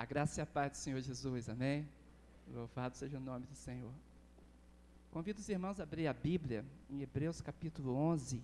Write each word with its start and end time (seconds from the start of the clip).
A 0.00 0.06
graça 0.06 0.40
e 0.40 0.42
a 0.42 0.46
paz 0.46 0.72
do 0.72 0.76
Senhor 0.78 0.98
Jesus, 1.02 1.46
amém? 1.50 1.86
Louvado 2.54 2.96
seja 2.96 3.18
o 3.18 3.20
nome 3.20 3.44
do 3.44 3.54
Senhor. 3.54 3.92
Convido 5.10 5.40
os 5.40 5.48
irmãos 5.50 5.78
a 5.78 5.82
abrir 5.82 6.06
a 6.06 6.14
Bíblia 6.14 6.64
em 6.88 7.02
Hebreus 7.02 7.42
capítulo 7.42 7.94
11. 7.94 8.40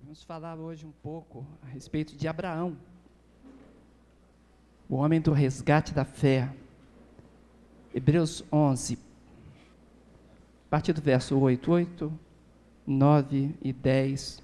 Vamos 0.00 0.22
falar 0.22 0.54
hoje 0.54 0.86
um 0.86 0.92
pouco 1.02 1.44
a 1.64 1.66
respeito 1.66 2.14
de 2.14 2.28
Abraão, 2.28 2.78
o 4.88 4.94
homem 4.94 5.20
do 5.20 5.32
resgate 5.32 5.92
da 5.92 6.04
fé. 6.04 6.54
Hebreus 7.92 8.44
11, 8.52 8.94
a 8.94 10.70
partir 10.70 10.92
do 10.92 11.02
verso 11.02 11.36
8, 11.36 11.72
8, 11.72 12.20
9 12.86 13.56
e 13.60 13.72
10, 13.72 14.40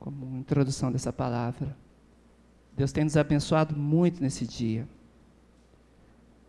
como 0.00 0.38
introdução 0.38 0.90
dessa 0.90 1.12
palavra. 1.12 1.76
Deus 2.76 2.92
tem 2.92 3.04
nos 3.04 3.16
abençoado 3.16 3.74
muito 3.74 4.22
nesse 4.22 4.46
dia. 4.46 4.86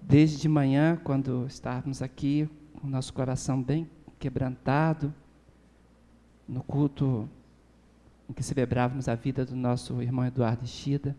Desde 0.02 0.38
de 0.38 0.50
manhã, 0.50 1.00
quando 1.02 1.46
estávamos 1.48 2.02
aqui, 2.02 2.50
com 2.82 2.88
o 2.88 2.90
nosso 2.90 3.14
coração 3.14 3.64
bem 3.64 3.90
quebrantado, 4.20 5.14
no 6.46 6.62
culto 6.62 7.30
em 8.30 8.34
que 8.34 8.44
celebrávamos 8.44 9.08
a 9.08 9.16
vida 9.16 9.46
do 9.46 9.56
nosso 9.56 10.02
irmão 10.02 10.26
Eduardo 10.26 10.66
Ishida. 10.66 11.16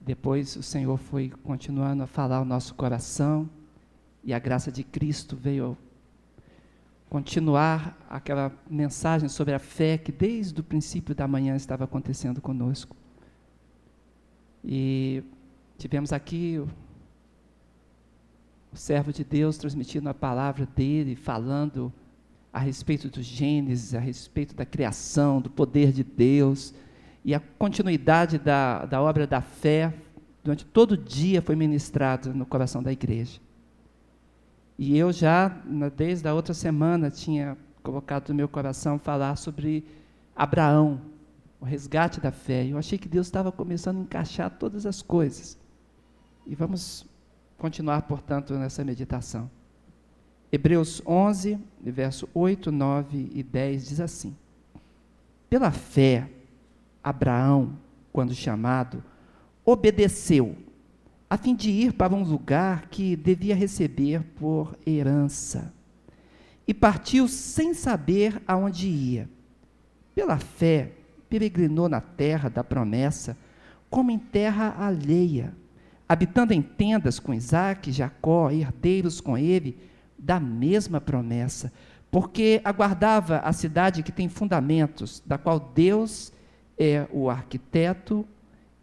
Depois 0.00 0.56
o 0.56 0.62
Senhor 0.62 0.96
foi 0.96 1.30
continuando 1.44 2.02
a 2.02 2.06
falar 2.08 2.40
o 2.40 2.44
nosso 2.44 2.74
coração 2.74 3.48
e 4.24 4.34
a 4.34 4.40
graça 4.40 4.72
de 4.72 4.82
Cristo 4.82 5.36
veio 5.36 5.78
continuar 7.08 7.96
aquela 8.10 8.50
mensagem 8.68 9.28
sobre 9.28 9.54
a 9.54 9.58
fé 9.60 9.98
que 9.98 10.10
desde 10.10 10.60
o 10.60 10.64
princípio 10.64 11.14
da 11.14 11.28
manhã 11.28 11.54
estava 11.54 11.84
acontecendo 11.84 12.40
conosco. 12.40 12.96
E 14.64 15.22
tivemos 15.76 16.12
aqui 16.12 16.58
o, 16.58 16.68
o 18.72 18.76
servo 18.76 19.12
de 19.12 19.24
Deus 19.24 19.58
transmitindo 19.58 20.08
a 20.08 20.14
palavra 20.14 20.66
dele, 20.66 21.16
falando 21.16 21.92
a 22.52 22.58
respeito 22.58 23.08
do 23.08 23.22
Gênesis, 23.22 23.94
a 23.94 23.98
respeito 23.98 24.54
da 24.54 24.66
criação, 24.66 25.40
do 25.40 25.50
poder 25.50 25.90
de 25.90 26.04
Deus, 26.04 26.74
e 27.24 27.34
a 27.34 27.40
continuidade 27.40 28.38
da, 28.38 28.84
da 28.84 29.00
obra 29.00 29.26
da 29.26 29.40
fé, 29.40 29.94
durante 30.42 30.64
todo 30.64 30.92
o 30.92 30.96
dia 30.96 31.40
foi 31.40 31.54
ministrado 31.54 32.34
no 32.34 32.44
coração 32.44 32.82
da 32.82 32.92
igreja. 32.92 33.40
E 34.78 34.98
eu 34.98 35.12
já, 35.12 35.48
desde 35.96 36.26
a 36.28 36.34
outra 36.34 36.52
semana, 36.52 37.10
tinha 37.10 37.56
colocado 37.82 38.30
no 38.30 38.34
meu 38.34 38.48
coração 38.48 38.98
falar 38.98 39.36
sobre 39.36 39.84
Abraão, 40.34 41.00
o 41.62 41.64
resgate 41.64 42.20
da 42.20 42.32
fé. 42.32 42.66
Eu 42.66 42.76
achei 42.76 42.98
que 42.98 43.08
Deus 43.08 43.28
estava 43.28 43.52
começando 43.52 43.98
a 43.98 44.00
encaixar 44.00 44.50
todas 44.50 44.84
as 44.84 45.00
coisas. 45.00 45.56
E 46.44 46.56
vamos 46.56 47.06
continuar, 47.56 48.02
portanto, 48.02 48.52
nessa 48.54 48.84
meditação. 48.84 49.48
Hebreus 50.50 51.00
11, 51.06 51.56
verso 51.80 52.28
8, 52.34 52.72
9 52.72 53.30
e 53.32 53.44
10 53.44 53.88
diz 53.88 54.00
assim: 54.00 54.36
Pela 55.48 55.70
fé, 55.70 56.28
Abraão, 57.00 57.78
quando 58.12 58.34
chamado, 58.34 59.02
obedeceu, 59.64 60.56
a 61.30 61.36
fim 61.36 61.54
de 61.54 61.70
ir 61.70 61.92
para 61.92 62.12
um 62.12 62.24
lugar 62.24 62.88
que 62.88 63.14
devia 63.14 63.54
receber 63.54 64.24
por 64.34 64.76
herança. 64.84 65.72
E 66.66 66.74
partiu 66.74 67.28
sem 67.28 67.72
saber 67.72 68.42
aonde 68.48 68.88
ia. 68.88 69.30
Pela 70.12 70.38
fé, 70.38 70.92
peregrinou 71.32 71.88
na 71.88 72.02
terra 72.02 72.50
da 72.50 72.62
promessa, 72.62 73.38
como 73.88 74.10
em 74.10 74.18
terra 74.18 74.76
alheia, 74.78 75.54
habitando 76.06 76.52
em 76.52 76.60
tendas 76.60 77.18
com 77.18 77.32
Isaac 77.32 77.90
Jacó, 77.90 78.50
herdeiros 78.50 79.18
com 79.18 79.38
ele 79.38 79.78
da 80.18 80.38
mesma 80.38 81.00
promessa, 81.00 81.72
porque 82.10 82.60
aguardava 82.62 83.38
a 83.38 83.50
cidade 83.50 84.02
que 84.02 84.12
tem 84.12 84.28
fundamentos, 84.28 85.22
da 85.24 85.38
qual 85.38 85.58
Deus 85.58 86.30
é 86.76 87.08
o 87.10 87.30
arquiteto 87.30 88.28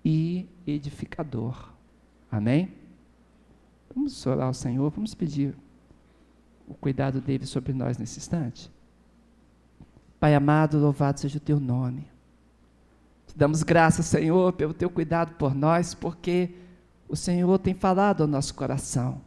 e 0.04 0.48
edificador. 0.66 1.72
Amém? 2.32 2.74
Vamos 3.94 4.26
orar 4.26 4.48
ao 4.48 4.56
Senhor, 4.56 4.90
vamos 4.90 5.14
pedir 5.14 5.56
o 6.68 6.74
cuidado 6.74 7.22
dele 7.22 7.46
sobre 7.46 7.74
nós 7.74 8.00
nesse 8.00 8.18
instante. 8.18 8.72
Pai 10.20 10.34
amado, 10.34 10.80
louvado 10.80 11.20
seja 11.20 11.38
o 11.38 11.42
teu 11.42 11.60
nome. 11.60 12.09
Te 13.30 13.38
damos 13.38 13.62
graças, 13.62 14.08
Senhor, 14.08 14.54
pelo 14.54 14.74
teu 14.74 14.90
cuidado 14.90 15.36
por 15.36 15.54
nós, 15.54 15.94
porque 15.94 16.50
o 17.08 17.16
Senhor 17.16 17.60
tem 17.60 17.76
falado 17.76 18.22
ao 18.22 18.28
nosso 18.28 18.56
coração. 18.56 19.22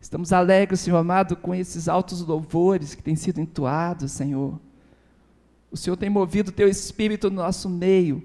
Estamos 0.00 0.32
alegres, 0.32 0.80
Senhor 0.80 0.96
amado, 0.96 1.36
com 1.36 1.54
esses 1.54 1.88
altos 1.88 2.22
louvores 2.22 2.94
que 2.94 3.02
têm 3.02 3.14
sido 3.14 3.38
entoados, 3.38 4.12
Senhor. 4.12 4.58
O 5.70 5.76
Senhor 5.76 5.96
tem 5.96 6.08
movido 6.08 6.50
o 6.50 6.54
teu 6.54 6.66
espírito 6.66 7.28
no 7.28 7.36
nosso 7.36 7.68
meio. 7.68 8.22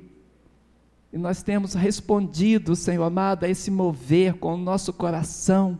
E 1.11 1.17
nós 1.17 1.43
temos 1.43 1.73
respondido, 1.73 2.73
Senhor 2.73 3.03
amado, 3.03 3.43
a 3.43 3.49
esse 3.49 3.69
mover 3.69 4.35
com 4.35 4.53
o 4.53 4.57
nosso 4.57 4.93
coração, 4.93 5.77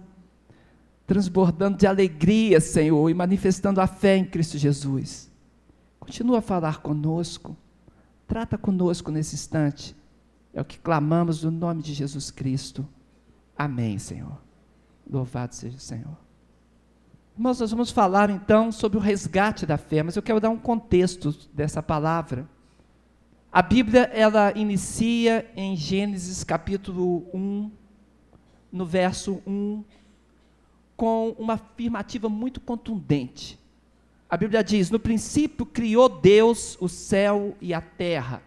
transbordando 1.08 1.78
de 1.78 1.88
alegria, 1.88 2.60
Senhor, 2.60 3.10
e 3.10 3.14
manifestando 3.14 3.80
a 3.80 3.88
fé 3.88 4.18
em 4.18 4.26
Cristo 4.26 4.58
Jesus. 4.58 5.32
Continua 5.98 6.40
a 6.40 6.42
falar 6.42 6.82
conosco. 6.82 7.56
Trata 8.32 8.58
conosco 8.58 9.12
nesse 9.12 9.36
instante. 9.36 9.94
É 10.54 10.62
o 10.62 10.64
que 10.64 10.80
clamamos 10.80 11.44
no 11.44 11.52
nome 11.52 11.82
de 11.82 11.94
Jesus 11.94 12.32
Cristo. 12.32 12.88
Amém, 13.58 14.00
Senhor. 14.00 14.42
Louvado 15.06 15.54
seja 15.54 15.76
o 15.76 15.82
Senhor. 15.82 16.18
Irmãos, 17.36 17.60
nós 17.60 17.72
vamos 17.72 17.92
falar 17.92 18.30
então 18.30 18.72
sobre 18.72 18.98
o 18.98 19.02
resgate 19.02 19.66
da 19.66 19.78
fé, 19.78 20.02
mas 20.02 20.16
eu 20.16 20.24
quero 20.24 20.40
dar 20.40 20.50
um 20.50 20.58
contexto 20.58 21.36
dessa 21.54 21.84
palavra. 21.84 22.48
A 23.52 23.62
Bíblia, 23.62 24.04
ela 24.14 24.58
inicia 24.58 25.52
em 25.54 25.76
Gênesis 25.76 26.42
capítulo 26.42 27.26
1, 27.34 27.70
no 28.72 28.86
verso 28.86 29.44
1, 29.46 29.84
com 30.96 31.36
uma 31.38 31.56
afirmativa 31.56 32.30
muito 32.30 32.62
contundente. 32.62 33.61
A 34.32 34.38
Bíblia 34.38 34.64
diz: 34.64 34.90
No 34.90 34.98
princípio 34.98 35.66
criou 35.66 36.08
Deus 36.08 36.78
o 36.80 36.88
céu 36.88 37.58
e 37.60 37.74
a 37.74 37.82
terra. 37.82 38.42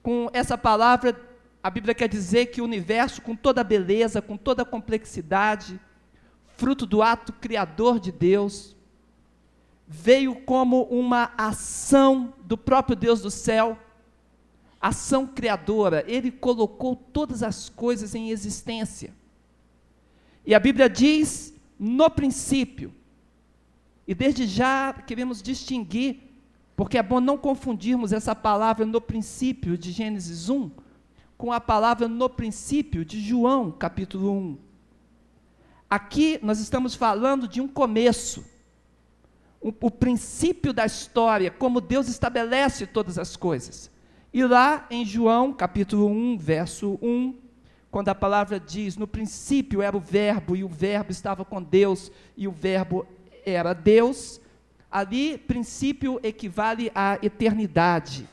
Com 0.00 0.30
essa 0.32 0.56
palavra, 0.56 1.20
a 1.60 1.68
Bíblia 1.68 1.92
quer 1.96 2.08
dizer 2.08 2.46
que 2.46 2.60
o 2.60 2.64
universo, 2.64 3.20
com 3.20 3.34
toda 3.34 3.60
a 3.60 3.64
beleza, 3.64 4.22
com 4.22 4.36
toda 4.36 4.62
a 4.62 4.64
complexidade, 4.64 5.80
fruto 6.56 6.86
do 6.86 7.02
ato 7.02 7.32
criador 7.32 7.98
de 7.98 8.12
Deus, 8.12 8.76
veio 9.84 10.36
como 10.36 10.84
uma 10.84 11.32
ação 11.36 12.32
do 12.44 12.56
próprio 12.56 12.94
Deus 12.94 13.20
do 13.20 13.32
céu, 13.32 13.76
ação 14.80 15.26
criadora. 15.26 16.04
Ele 16.06 16.30
colocou 16.30 16.94
todas 16.94 17.42
as 17.42 17.68
coisas 17.68 18.14
em 18.14 18.30
existência. 18.30 19.12
E 20.46 20.54
a 20.54 20.60
Bíblia 20.60 20.88
diz: 20.88 21.52
no 21.76 22.08
princípio, 22.08 22.94
e 24.08 24.14
desde 24.14 24.46
já 24.46 24.94
queremos 25.06 25.42
distinguir, 25.42 26.32
porque 26.74 26.96
é 26.96 27.02
bom 27.02 27.20
não 27.20 27.36
confundirmos 27.36 28.10
essa 28.10 28.34
palavra 28.34 28.86
no 28.86 29.02
princípio 29.02 29.76
de 29.76 29.92
Gênesis 29.92 30.48
1 30.48 30.70
com 31.36 31.52
a 31.52 31.60
palavra 31.60 32.08
no 32.08 32.26
princípio 32.30 33.04
de 33.04 33.20
João, 33.20 33.70
capítulo 33.70 34.32
1. 34.32 34.58
Aqui 35.90 36.40
nós 36.42 36.58
estamos 36.58 36.94
falando 36.94 37.46
de 37.46 37.60
um 37.60 37.68
começo, 37.68 38.46
o, 39.60 39.68
o 39.68 39.90
princípio 39.90 40.72
da 40.72 40.86
história, 40.86 41.50
como 41.50 41.78
Deus 41.78 42.08
estabelece 42.08 42.86
todas 42.86 43.18
as 43.18 43.36
coisas. 43.36 43.90
E 44.32 44.42
lá 44.42 44.86
em 44.90 45.04
João, 45.04 45.52
capítulo 45.52 46.06
1, 46.06 46.38
verso 46.38 46.98
1, 47.02 47.34
quando 47.90 48.08
a 48.08 48.14
palavra 48.14 48.58
diz: 48.58 48.96
No 48.96 49.06
princípio 49.06 49.82
era 49.82 49.96
o 49.96 50.00
Verbo, 50.00 50.56
e 50.56 50.64
o 50.64 50.68
Verbo 50.68 51.10
estava 51.10 51.44
com 51.44 51.62
Deus, 51.62 52.10
e 52.36 52.48
o 52.48 52.52
Verbo 52.52 53.06
era 53.48 53.72
Deus, 53.72 54.40
ali 54.90 55.38
princípio 55.38 56.18
equivale 56.22 56.90
à 56.94 57.18
eternidade. 57.22 58.28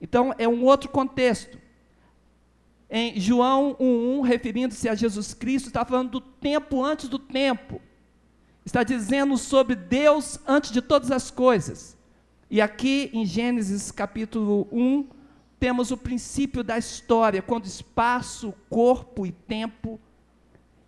Então 0.00 0.34
é 0.38 0.48
um 0.48 0.64
outro 0.64 0.88
contexto. 0.88 1.58
Em 2.90 3.20
João 3.20 3.76
1:1, 3.78 4.22
referindo-se 4.22 4.88
a 4.88 4.94
Jesus 4.94 5.34
Cristo, 5.34 5.66
está 5.66 5.84
falando 5.84 6.10
do 6.12 6.20
tempo 6.20 6.82
antes 6.82 7.08
do 7.08 7.18
tempo. 7.18 7.80
Está 8.64 8.82
dizendo 8.82 9.36
sobre 9.36 9.74
Deus 9.74 10.38
antes 10.46 10.70
de 10.70 10.80
todas 10.80 11.10
as 11.10 11.30
coisas. 11.30 11.96
E 12.50 12.60
aqui 12.60 13.10
em 13.12 13.26
Gênesis 13.26 13.90
capítulo 13.90 14.66
1, 14.72 15.06
temos 15.60 15.90
o 15.90 15.96
princípio 15.96 16.62
da 16.62 16.78
história, 16.78 17.42
quando 17.42 17.66
espaço, 17.66 18.54
corpo 18.70 19.26
e 19.26 19.32
tempo 19.32 20.00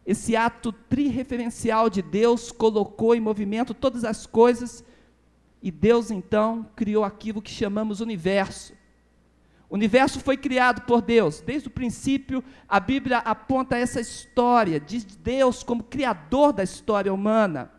esse 0.06 0.34
ato 0.34 0.72
trireferencial 0.72 1.90
de 1.90 2.02
Deus 2.02 2.50
colocou 2.50 3.14
em 3.14 3.20
movimento 3.20 3.74
todas 3.74 4.04
as 4.04 4.26
coisas 4.26 4.84
e 5.62 5.70
Deus 5.70 6.10
então 6.10 6.66
criou 6.74 7.04
aquilo 7.04 7.42
que 7.42 7.50
chamamos 7.50 8.00
universo. 8.00 8.72
O 9.68 9.74
universo 9.74 10.18
foi 10.18 10.36
criado 10.36 10.82
por 10.82 11.00
Deus. 11.00 11.40
Desde 11.40 11.68
o 11.68 11.70
princípio, 11.70 12.42
a 12.68 12.80
Bíblia 12.80 13.18
aponta 13.18 13.76
essa 13.76 14.00
história 14.00 14.80
de 14.80 15.04
Deus 15.04 15.62
como 15.62 15.84
criador 15.84 16.52
da 16.52 16.64
história 16.64 17.12
humana. 17.14 17.70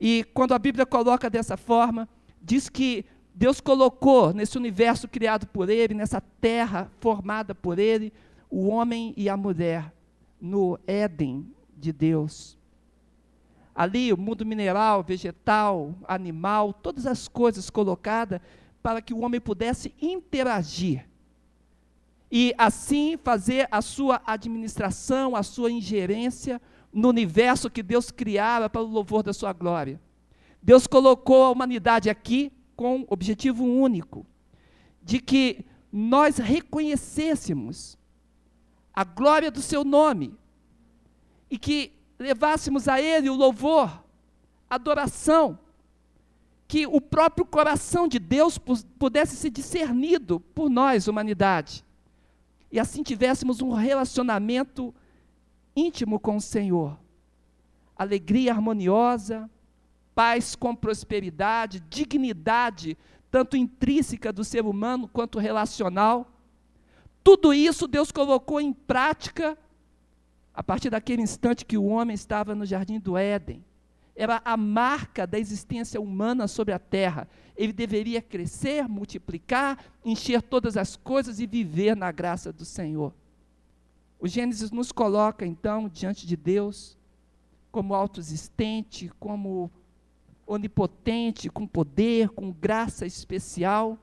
E 0.00 0.24
quando 0.32 0.54
a 0.54 0.58
Bíblia 0.58 0.86
coloca 0.86 1.28
dessa 1.28 1.56
forma, 1.56 2.08
diz 2.40 2.68
que 2.68 3.04
Deus 3.34 3.60
colocou 3.60 4.32
nesse 4.32 4.56
universo 4.56 5.06
criado 5.06 5.46
por 5.46 5.68
Ele, 5.68 5.92
nessa 5.92 6.20
terra 6.40 6.90
formada 6.98 7.54
por 7.54 7.78
Ele, 7.78 8.12
o 8.48 8.68
homem 8.68 9.12
e 9.16 9.28
a 9.28 9.36
mulher, 9.36 9.92
no 10.40 10.78
Éden 10.86 11.52
de 11.76 11.92
Deus. 11.92 12.56
Ali, 13.74 14.12
o 14.12 14.16
mundo 14.16 14.44
mineral, 14.44 15.02
vegetal, 15.02 15.94
animal, 16.06 16.72
todas 16.72 17.06
as 17.06 17.28
coisas 17.28 17.70
colocadas 17.70 18.40
para 18.82 19.00
que 19.00 19.14
o 19.14 19.20
homem 19.20 19.40
pudesse 19.40 19.94
interagir 20.00 21.08
e 22.30 22.54
assim 22.58 23.16
fazer 23.16 23.66
a 23.70 23.80
sua 23.80 24.20
administração, 24.26 25.34
a 25.34 25.42
sua 25.42 25.70
ingerência 25.70 26.60
no 26.92 27.08
universo 27.08 27.70
que 27.70 27.82
Deus 27.82 28.10
criava 28.10 28.68
para 28.68 28.82
o 28.82 28.86
louvor 28.86 29.22
da 29.22 29.32
sua 29.32 29.52
glória. 29.52 30.00
Deus 30.62 30.86
colocou 30.86 31.44
a 31.44 31.50
humanidade 31.50 32.10
aqui 32.10 32.52
com 32.76 33.04
objetivo 33.08 33.64
único, 33.64 34.26
de 35.02 35.20
que 35.20 35.64
nós 35.90 36.36
reconhecêssemos 36.36 37.96
a 38.98 39.04
glória 39.04 39.48
do 39.48 39.62
seu 39.62 39.84
nome 39.84 40.34
e 41.48 41.56
que 41.56 41.92
levássemos 42.18 42.88
a 42.88 43.00
ele 43.00 43.30
o 43.30 43.36
louvor, 43.36 44.02
a 44.68 44.74
adoração, 44.74 45.56
que 46.66 46.84
o 46.84 47.00
próprio 47.00 47.46
coração 47.46 48.08
de 48.08 48.18
Deus 48.18 48.58
pudesse 48.98 49.36
ser 49.36 49.50
discernido 49.50 50.40
por 50.40 50.68
nós, 50.68 51.06
humanidade. 51.06 51.84
E 52.72 52.80
assim 52.80 53.04
tivéssemos 53.04 53.60
um 53.60 53.72
relacionamento 53.72 54.92
íntimo 55.76 56.18
com 56.18 56.36
o 56.36 56.40
Senhor. 56.40 56.98
Alegria 57.96 58.50
harmoniosa, 58.52 59.48
paz 60.12 60.56
com 60.56 60.74
prosperidade, 60.74 61.78
dignidade, 61.88 62.98
tanto 63.30 63.56
intrínseca 63.56 64.32
do 64.32 64.42
ser 64.42 64.66
humano 64.66 65.06
quanto 65.06 65.38
relacional. 65.38 66.28
Tudo 67.22 67.52
isso 67.52 67.86
Deus 67.86 68.10
colocou 68.10 68.60
em 68.60 68.72
prática 68.72 69.56
a 70.54 70.62
partir 70.62 70.90
daquele 70.90 71.22
instante 71.22 71.64
que 71.64 71.78
o 71.78 71.86
homem 71.86 72.14
estava 72.14 72.54
no 72.54 72.66
jardim 72.66 72.98
do 72.98 73.16
Éden 73.16 73.64
era 74.18 74.42
a 74.44 74.56
marca 74.56 75.24
da 75.24 75.38
existência 75.38 76.00
humana 76.00 76.48
sobre 76.48 76.74
a 76.74 76.78
terra. 76.78 77.28
Ele 77.56 77.72
deveria 77.72 78.20
crescer, 78.20 78.88
multiplicar, 78.88 79.78
encher 80.04 80.42
todas 80.42 80.76
as 80.76 80.96
coisas 80.96 81.38
e 81.38 81.46
viver 81.46 81.94
na 81.94 82.10
graça 82.10 82.52
do 82.52 82.64
Senhor. 82.64 83.14
O 84.18 84.26
Gênesis 84.26 84.72
nos 84.72 84.90
coloca, 84.90 85.46
então, 85.46 85.88
diante 85.88 86.26
de 86.26 86.36
Deus, 86.36 86.98
como 87.70 87.94
autoexistente, 87.94 89.08
como 89.20 89.70
onipotente, 90.44 91.48
com 91.48 91.64
poder, 91.64 92.30
com 92.30 92.50
graça 92.50 93.06
especial, 93.06 93.96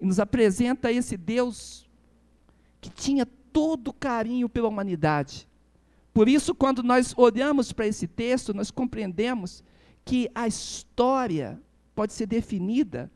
e 0.00 0.06
nos 0.06 0.18
apresenta 0.18 0.90
esse 0.90 1.18
Deus 1.18 1.86
que 2.80 2.90
tinha 2.90 3.26
todo 3.52 3.92
carinho 3.92 4.48
pela 4.48 4.68
humanidade, 4.68 5.48
por 6.18 6.28
isso, 6.28 6.52
quando 6.52 6.82
nós 6.82 7.14
olhamos 7.16 7.72
para 7.72 7.86
esse 7.86 8.08
texto, 8.08 8.52
nós 8.52 8.72
compreendemos 8.72 9.62
que 10.04 10.28
a 10.34 10.48
história 10.48 11.62
pode 11.94 12.12
ser 12.12 12.26
definida 12.26 13.08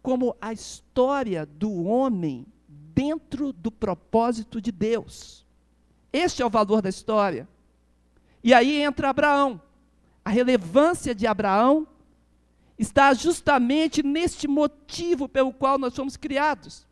como 0.00 0.34
a 0.40 0.50
história 0.50 1.44
do 1.44 1.84
homem 1.84 2.46
dentro 2.66 3.52
do 3.52 3.70
propósito 3.70 4.58
de 4.58 4.72
Deus. 4.72 5.44
Este 6.10 6.40
é 6.40 6.46
o 6.46 6.48
valor 6.48 6.80
da 6.80 6.88
história. 6.88 7.46
E 8.42 8.54
aí 8.54 8.80
entra 8.80 9.10
Abraão. 9.10 9.60
A 10.24 10.30
relevância 10.30 11.14
de 11.14 11.26
Abraão 11.26 11.86
está 12.78 13.12
justamente 13.12 14.02
neste 14.02 14.48
motivo 14.48 15.28
pelo 15.28 15.52
qual 15.52 15.78
nós 15.78 15.94
fomos 15.94 16.16
criados. 16.16 16.86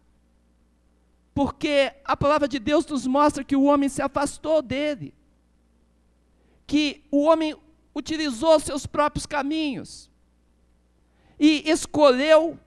Porque 1.38 1.92
a 2.04 2.16
palavra 2.16 2.48
de 2.48 2.58
Deus 2.58 2.84
nos 2.86 3.06
mostra 3.06 3.44
que 3.44 3.54
o 3.54 3.62
homem 3.62 3.88
se 3.88 4.02
afastou 4.02 4.60
dele 4.60 5.14
que 6.66 7.04
o 7.12 7.22
homem 7.22 7.56
utilizou 7.94 8.58
seus 8.58 8.86
próprios 8.86 9.24
caminhos 9.24 10.10
e 11.38 11.62
escolheu 11.70 12.58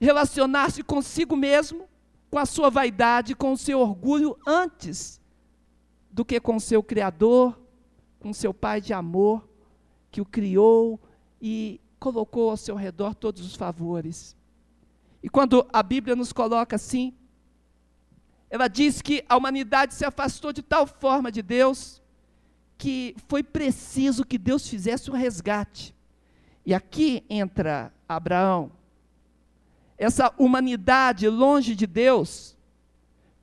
relacionar-se 0.00 0.82
consigo 0.82 1.36
mesmo, 1.36 1.86
com 2.30 2.38
a 2.38 2.46
sua 2.46 2.70
vaidade, 2.70 3.36
com 3.36 3.52
o 3.52 3.58
seu 3.58 3.78
orgulho, 3.78 4.38
antes 4.46 5.20
do 6.10 6.24
que 6.24 6.40
com 6.40 6.56
o 6.56 6.60
seu 6.60 6.82
Criador, 6.82 7.60
com 8.18 8.32
seu 8.32 8.54
Pai 8.54 8.80
de 8.80 8.94
amor, 8.94 9.46
que 10.10 10.22
o 10.22 10.24
criou 10.24 10.98
e 11.42 11.78
colocou 12.00 12.48
ao 12.48 12.56
seu 12.56 12.74
redor 12.74 13.14
todos 13.14 13.44
os 13.44 13.54
favores. 13.54 14.34
E 15.22 15.28
quando 15.28 15.66
a 15.70 15.82
Bíblia 15.82 16.16
nos 16.16 16.32
coloca 16.32 16.76
assim, 16.76 17.14
ela 18.48 18.68
diz 18.68 19.02
que 19.02 19.24
a 19.28 19.36
humanidade 19.36 19.94
se 19.94 20.04
afastou 20.04 20.52
de 20.52 20.62
tal 20.62 20.86
forma 20.86 21.32
de 21.32 21.42
Deus 21.42 22.00
que 22.78 23.16
foi 23.26 23.42
preciso 23.42 24.24
que 24.24 24.38
Deus 24.38 24.68
fizesse 24.68 25.10
um 25.10 25.14
resgate. 25.14 25.94
E 26.64 26.74
aqui 26.74 27.24
entra 27.28 27.92
Abraão. 28.08 28.70
Essa 29.96 30.32
humanidade 30.36 31.28
longe 31.28 31.74
de 31.74 31.86
Deus 31.86 32.56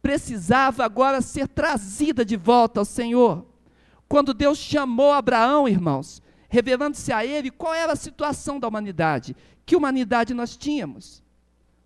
precisava 0.01 0.85
agora 0.85 1.21
ser 1.21 1.47
trazida 1.47 2.23
de 2.23 2.35
volta 2.35 2.79
ao 2.81 2.85
Senhor. 2.85 3.45
Quando 4.07 4.33
Deus 4.33 4.57
chamou 4.57 5.11
Abraão, 5.11 5.67
irmãos, 5.67 6.21
revelando-se 6.47 7.11
a 7.11 7.25
ele 7.25 7.49
qual 7.49 7.73
era 7.73 7.93
a 7.93 7.97
situação 7.97 8.59
da 8.59 8.67
humanidade, 8.67 9.35
que 9.65 9.75
humanidade 9.75 10.33
nós 10.33 10.55
tínhamos. 10.55 11.23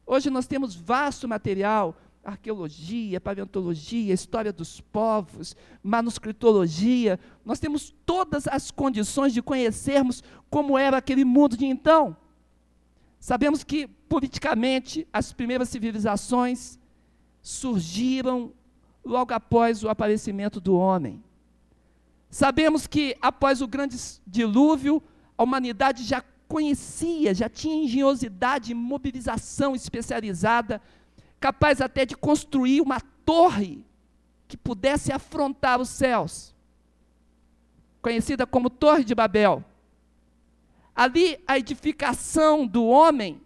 Hoje 0.06 0.30
nós 0.30 0.48
temos 0.48 0.76
vasto 0.76 1.28
material 1.28 1.96
arqueologia, 2.28 3.22
paleontologia, 3.22 4.14
história 4.14 4.52
dos 4.52 4.82
povos, 4.82 5.56
manuscritologia. 5.82 7.18
Nós 7.46 7.58
temos 7.58 7.96
todas 8.06 8.48
as 8.48 8.70
condições 8.70 9.34
de 9.34 9.42
conhecermos 9.42 10.22
como 10.50 10.78
era 10.78 10.98
aquele 10.98 11.24
mundo 11.24 11.56
de 11.56 11.66
então. 11.66 12.18
Sabemos 13.18 13.64
que, 13.64 13.88
politicamente, 13.88 15.08
as 15.12 15.32
primeiras 15.32 15.70
civilizações 15.70 16.78
surgiram 17.42 18.52
logo 19.06 19.34
após 19.34 19.82
o 19.84 19.90
aparecimento 19.90 20.60
do 20.60 20.76
homem. 20.76 21.24
Sabemos 22.30 22.86
que, 22.88 23.16
após 23.22 23.62
o 23.62 23.68
grande 23.68 23.96
dilúvio, 24.28 25.02
a 25.38 25.44
humanidade 25.44 26.04
já 26.04 26.22
conhecia, 26.46 27.34
já 27.34 27.48
tinha 27.48 27.86
engenhosidade 27.86 28.74
e 28.74 28.76
mobilização 28.76 29.74
especializada 29.74 30.82
capaz 31.40 31.82
até 31.82 32.06
de 32.06 32.16
construir 32.16 32.82
uma 32.82 33.00
torre 33.26 33.86
que 34.48 34.56
pudesse 34.56 35.12
afrontar 35.12 35.80
os 35.80 35.90
céus, 35.90 36.56
conhecida 38.02 38.48
como 38.48 38.70
Torre 38.70 39.04
de 39.04 39.14
Babel. 39.14 39.64
Ali, 40.96 41.40
a 41.46 41.58
edificação 41.58 42.66
do 42.66 42.86
homem, 42.86 43.42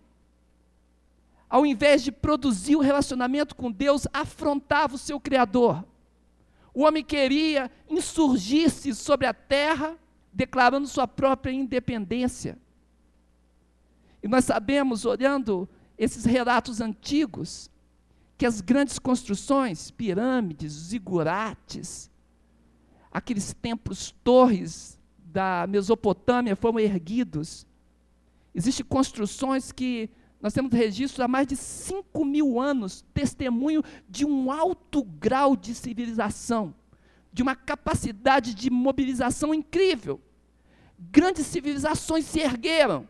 ao 1.50 1.66
invés 1.66 2.04
de 2.04 2.12
produzir 2.12 2.76
o 2.76 2.80
um 2.80 2.84
relacionamento 2.84 3.56
com 3.56 3.72
Deus, 3.72 4.08
afrontava 4.14 4.96
o 4.96 5.00
seu 5.00 5.20
Criador. 5.20 5.84
O 6.74 6.84
homem 6.84 7.04
queria 7.04 7.70
insurgir-se 7.90 8.96
sobre 8.96 9.28
a 9.28 9.34
terra, 9.34 9.98
declarando 10.32 10.88
sua 10.88 11.08
própria 11.08 11.52
independência. 11.52 12.58
E 14.24 14.28
nós 14.28 14.46
sabemos, 14.46 15.04
olhando 15.04 15.68
esses 15.98 16.24
relatos 16.24 16.80
antigos, 16.80 17.71
que 18.42 18.46
as 18.48 18.60
grandes 18.60 18.98
construções, 18.98 19.92
pirâmides, 19.92 20.74
zigurates, 20.74 22.10
aqueles 23.12 23.54
templos, 23.54 24.16
torres 24.24 25.00
da 25.16 25.68
Mesopotâmia 25.68 26.56
foram 26.56 26.80
erguidos. 26.80 27.68
Existem 28.56 28.84
construções 28.84 29.72
que 29.72 30.10
nós 30.42 30.54
temos 30.54 30.74
registro 30.74 31.24
há 31.24 31.28
mais 31.28 31.46
de 31.46 31.56
5 31.56 32.26
mil 32.26 32.60
anos, 32.60 33.06
testemunho 33.14 33.84
de 34.10 34.26
um 34.26 34.52
alto 34.52 35.04
grau 35.04 35.56
de 35.56 35.76
civilização, 35.76 36.74
de 37.32 37.44
uma 37.44 37.56
capacidade 37.56 38.56
de 38.56 38.72
mobilização 38.72 39.54
incrível. 39.54 40.20
Grandes 40.98 41.46
civilizações 41.46 42.26
se 42.26 42.40
ergueram. 42.40 43.08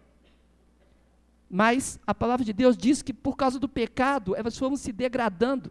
Mas 1.53 1.99
a 2.07 2.15
palavra 2.15 2.45
de 2.45 2.53
Deus 2.53 2.77
diz 2.77 3.01
que 3.01 3.13
por 3.13 3.35
causa 3.35 3.59
do 3.59 3.67
pecado 3.67 4.33
elas 4.33 4.57
foram 4.57 4.77
se 4.77 4.93
degradando. 4.93 5.69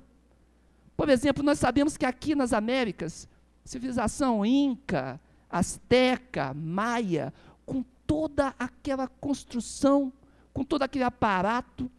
Por 0.95 1.09
exemplo, 1.09 1.43
nós 1.43 1.59
sabemos 1.59 1.97
que 1.97 2.05
aqui 2.05 2.35
nas 2.35 2.53
Américas, 2.53 3.27
civilização 3.65 4.45
inca, 4.45 5.19
asteca, 5.49 6.53
maia, 6.53 7.33
com 7.65 7.83
toda 8.07 8.55
aquela 8.59 9.09
construção, 9.09 10.13
com 10.53 10.63
todo 10.63 10.83
aquele 10.83 11.05
aparato, 11.05 11.91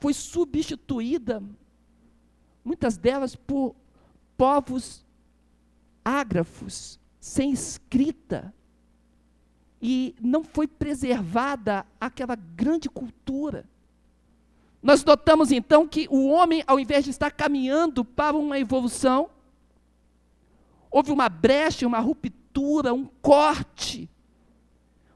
foi 0.00 0.12
substituída, 0.12 1.40
muitas 2.64 2.96
delas 2.96 3.36
por 3.36 3.76
povos 4.36 5.06
ágrafos, 6.04 6.98
sem 7.20 7.52
escrita, 7.52 8.52
e 9.82 10.14
não 10.20 10.44
foi 10.44 10.68
preservada 10.68 11.84
aquela 12.00 12.36
grande 12.36 12.88
cultura. 12.88 13.68
Nós 14.80 15.04
notamos 15.04 15.50
então 15.50 15.88
que 15.88 16.06
o 16.08 16.28
homem, 16.28 16.62
ao 16.68 16.78
invés 16.78 17.04
de 17.04 17.10
estar 17.10 17.32
caminhando 17.32 18.04
para 18.04 18.36
uma 18.36 18.60
evolução, 18.60 19.28
houve 20.88 21.10
uma 21.10 21.28
brecha, 21.28 21.86
uma 21.86 21.98
ruptura, 21.98 22.94
um 22.94 23.06
corte, 23.20 24.08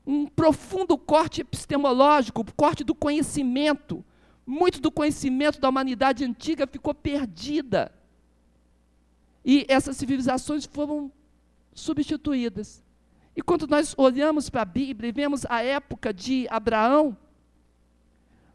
um 0.05 0.27
profundo 0.27 0.99
corte 0.99 1.43
epistemológico, 1.43 2.45
corte 2.57 2.83
do 2.83 2.95
conhecimento. 2.95 4.05
Muito 4.45 4.81
do 4.81 4.91
conhecimento 4.93 5.61
da 5.61 5.69
humanidade 5.69 6.25
antiga 6.25 6.67
ficou 6.67 6.95
perdida. 6.95 7.93
E 9.45 9.65
essas 9.69 9.97
civilizações 9.97 10.65
foram 10.65 11.11
substituídas. 11.75 12.86
E 13.37 13.43
quando 13.43 13.67
nós 13.67 13.95
olhamos 13.99 14.49
para 14.49 14.63
a 14.63 14.65
Bíblia 14.65 15.11
e 15.11 15.13
vemos 15.13 15.45
a 15.47 15.63
época 15.63 16.13
de 16.13 16.47
Abraão, 16.49 17.15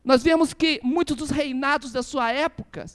nós 0.04 0.24
vemos 0.24 0.56
que 0.56 0.80
muitos 0.84 1.16
dos 1.16 1.30
reinados 1.30 1.92
da 1.92 2.02
sua 2.02 2.32
época, 2.32 2.88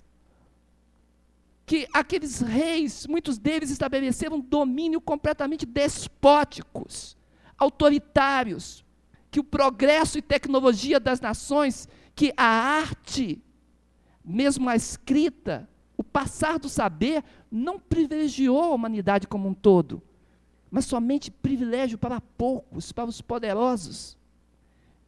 que 1.64 1.86
aqueles 1.92 2.40
reis, 2.40 3.06
muitos 3.06 3.38
deles 3.38 3.70
estabeleceram 3.70 4.40
domínio 4.40 5.00
completamente 5.00 5.64
despóticos, 5.64 7.16
autoritários, 7.56 8.84
que 9.30 9.38
o 9.38 9.44
progresso 9.44 10.18
e 10.18 10.22
tecnologia 10.22 10.98
das 10.98 11.20
nações, 11.20 11.88
que 12.16 12.32
a 12.36 12.44
arte, 12.44 13.40
mesmo 14.24 14.68
a 14.68 14.74
escrita, 14.74 15.68
o 15.96 16.02
passar 16.02 16.58
do 16.58 16.68
saber, 16.68 17.22
não 17.48 17.78
privilegiou 17.78 18.60
a 18.60 18.74
humanidade 18.74 19.28
como 19.28 19.48
um 19.48 19.54
todo, 19.54 20.02
mas 20.70 20.84
somente 20.84 21.30
privilégio 21.30 21.96
para 21.98 22.20
poucos, 22.20 22.92
para 22.92 23.08
os 23.08 23.20
poderosos. 23.20 24.16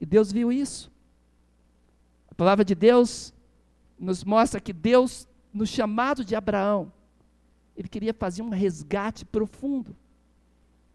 E 0.01 0.07
Deus 0.07 0.31
viu 0.33 0.53
isso 0.53 0.91
palavra 2.39 2.65
de 2.65 2.77
Deus 2.77 3.35
nos 3.99 4.23
mostra 4.23 4.61
que 4.61 4.73
Deus, 4.73 5.27
no 5.53 5.67
chamado 5.67 6.25
de 6.25 6.37
Abraão, 6.37 6.93
ele 7.77 7.89
queria 7.89 8.15
fazer 8.15 8.43
um 8.43 8.49
resgate 8.49 9.25
profundo. 9.25 9.95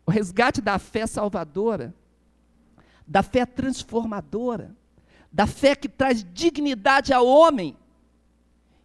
O 0.05 0.11
resgate 0.11 0.61
da 0.61 0.79
fé 0.79 1.05
salvadora, 1.05 1.93
da 3.05 3.21
fé 3.21 3.45
transformadora, 3.45 4.73
da 5.29 5.45
fé 5.45 5.75
que 5.75 5.89
traz 5.89 6.25
dignidade 6.33 7.11
ao 7.11 7.27
homem 7.27 7.75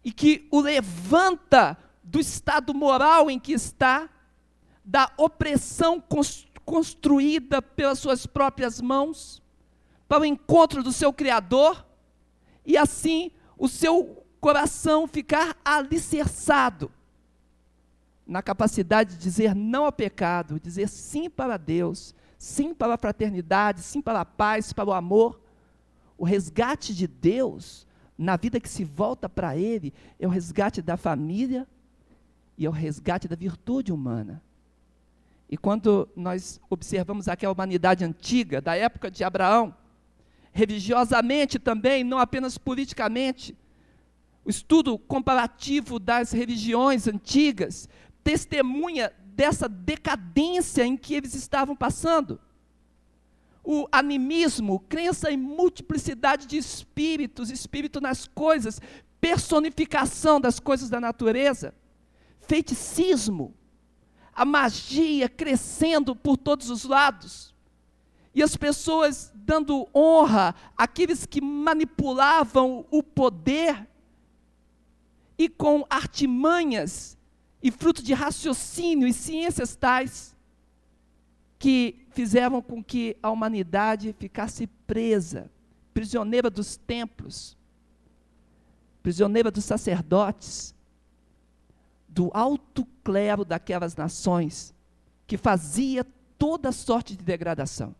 e 0.03 0.11
que 0.11 0.45
o 0.51 0.59
levanta 0.59 1.77
do 2.03 2.19
estado 2.19 2.73
moral 2.73 3.31
em 3.31 3.39
que 3.39 3.53
está, 3.53 4.09
da 4.89 5.11
opressão 5.17 6.03
construída 6.65 7.61
pelas 7.61 7.99
suas 7.99 8.25
próprias 8.25 8.81
mãos, 8.81 9.39
para 10.07 10.21
o 10.21 10.25
encontro 10.25 10.81
do 10.81 10.91
seu 10.91 11.13
Criador 11.13 11.85
e 12.65 12.75
assim 12.75 13.29
o 13.55 13.67
seu 13.67 14.25
coração 14.41 15.07
ficar 15.07 15.55
alicerçado 15.63 16.91
na 18.25 18.41
capacidade 18.41 19.11
de 19.11 19.21
dizer 19.21 19.53
não 19.53 19.85
ao 19.85 19.91
pecado, 19.91 20.59
dizer 20.59 20.89
sim 20.89 21.29
para 21.29 21.55
Deus, 21.55 22.15
sim 22.35 22.73
para 22.73 22.95
a 22.95 22.97
fraternidade, 22.97 23.83
sim 23.83 24.01
para 24.01 24.21
a 24.21 24.25
paz, 24.25 24.73
para 24.73 24.89
o 24.89 24.93
amor. 24.93 25.39
O 26.17 26.25
resgate 26.25 26.95
de 26.95 27.05
Deus 27.05 27.85
na 28.17 28.35
vida 28.37 28.59
que 28.59 28.67
se 28.67 28.83
volta 28.83 29.29
para 29.29 29.55
Ele 29.55 29.93
é 30.19 30.25
o 30.25 30.31
resgate 30.31 30.81
da 30.81 30.97
família 30.97 31.67
e 32.57 32.65
é 32.65 32.69
o 32.69 32.71
resgate 32.71 33.27
da 33.27 33.35
virtude 33.35 33.93
humana. 33.93 34.41
E 35.49 35.57
quando 35.57 36.07
nós 36.15 36.61
observamos 36.69 37.27
aquela 37.27 37.53
humanidade 37.53 38.05
antiga, 38.05 38.61
da 38.61 38.75
época 38.75 39.09
de 39.09 39.23
Abraão, 39.23 39.73
religiosamente 40.51 41.57
também, 41.57 42.03
não 42.03 42.19
apenas 42.19 42.57
politicamente. 42.57 43.57
O 44.45 44.49
estudo 44.49 44.97
comparativo 44.97 45.99
das 45.99 46.31
religiões 46.31 47.07
antigas 47.07 47.89
testemunha 48.23 49.11
dessa 49.35 49.67
decadência 49.67 50.85
em 50.85 50.95
que 50.95 51.15
eles 51.15 51.33
estavam 51.33 51.75
passando. 51.75 52.39
O 53.63 53.87
animismo, 53.91 54.79
crença 54.81 55.31
em 55.31 55.37
multiplicidade 55.37 56.45
de 56.45 56.57
espíritos, 56.57 57.49
espírito 57.49 57.99
nas 57.99 58.27
coisas, 58.27 58.79
personificação 59.19 60.39
das 60.39 60.59
coisas 60.59 60.89
da 60.89 60.99
natureza, 60.99 61.73
feiticismo, 62.41 63.53
a 64.39 64.45
magia 64.45 65.27
crescendo 65.27 66.15
por 66.15 66.37
todos 66.37 66.69
os 66.69 66.85
lados, 66.85 67.53
e 68.33 68.41
as 68.41 68.55
pessoas 68.55 69.33
dando 69.35 69.85
honra 69.93 70.55
àqueles 70.77 71.25
que 71.25 71.41
manipulavam 71.41 72.85
o 72.89 73.03
poder 73.03 73.85
e 75.37 75.49
com 75.49 75.85
artimanhas 75.89 77.17
e 77.61 77.69
fruto 77.69 78.01
de 78.01 78.13
raciocínio 78.13 79.09
e 79.09 79.11
ciências 79.11 79.75
tais 79.75 80.33
que 81.57 82.07
fizeram 82.11 82.61
com 82.61 82.81
que 82.81 83.17
a 83.21 83.29
humanidade 83.29 84.15
ficasse 84.17 84.67
presa, 84.87 85.51
prisioneira 85.93 86.49
dos 86.49 86.77
templos, 86.77 87.57
prisioneira 89.03 89.51
dos 89.51 89.65
sacerdotes, 89.65 90.73
do 92.09 92.31
alto 92.33 92.85
clero 93.03 93.45
daquelas 93.45 93.95
nações, 93.95 94.73
que 95.27 95.37
fazia 95.37 96.05
toda 96.37 96.71
sorte 96.71 97.15
de 97.15 97.23
degradação. 97.23 97.95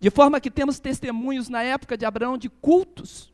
De 0.00 0.10
forma 0.10 0.40
que 0.40 0.50
temos 0.50 0.80
testemunhos 0.80 1.48
na 1.48 1.62
época 1.62 1.96
de 1.96 2.04
Abraão 2.04 2.36
de 2.36 2.48
cultos, 2.48 3.32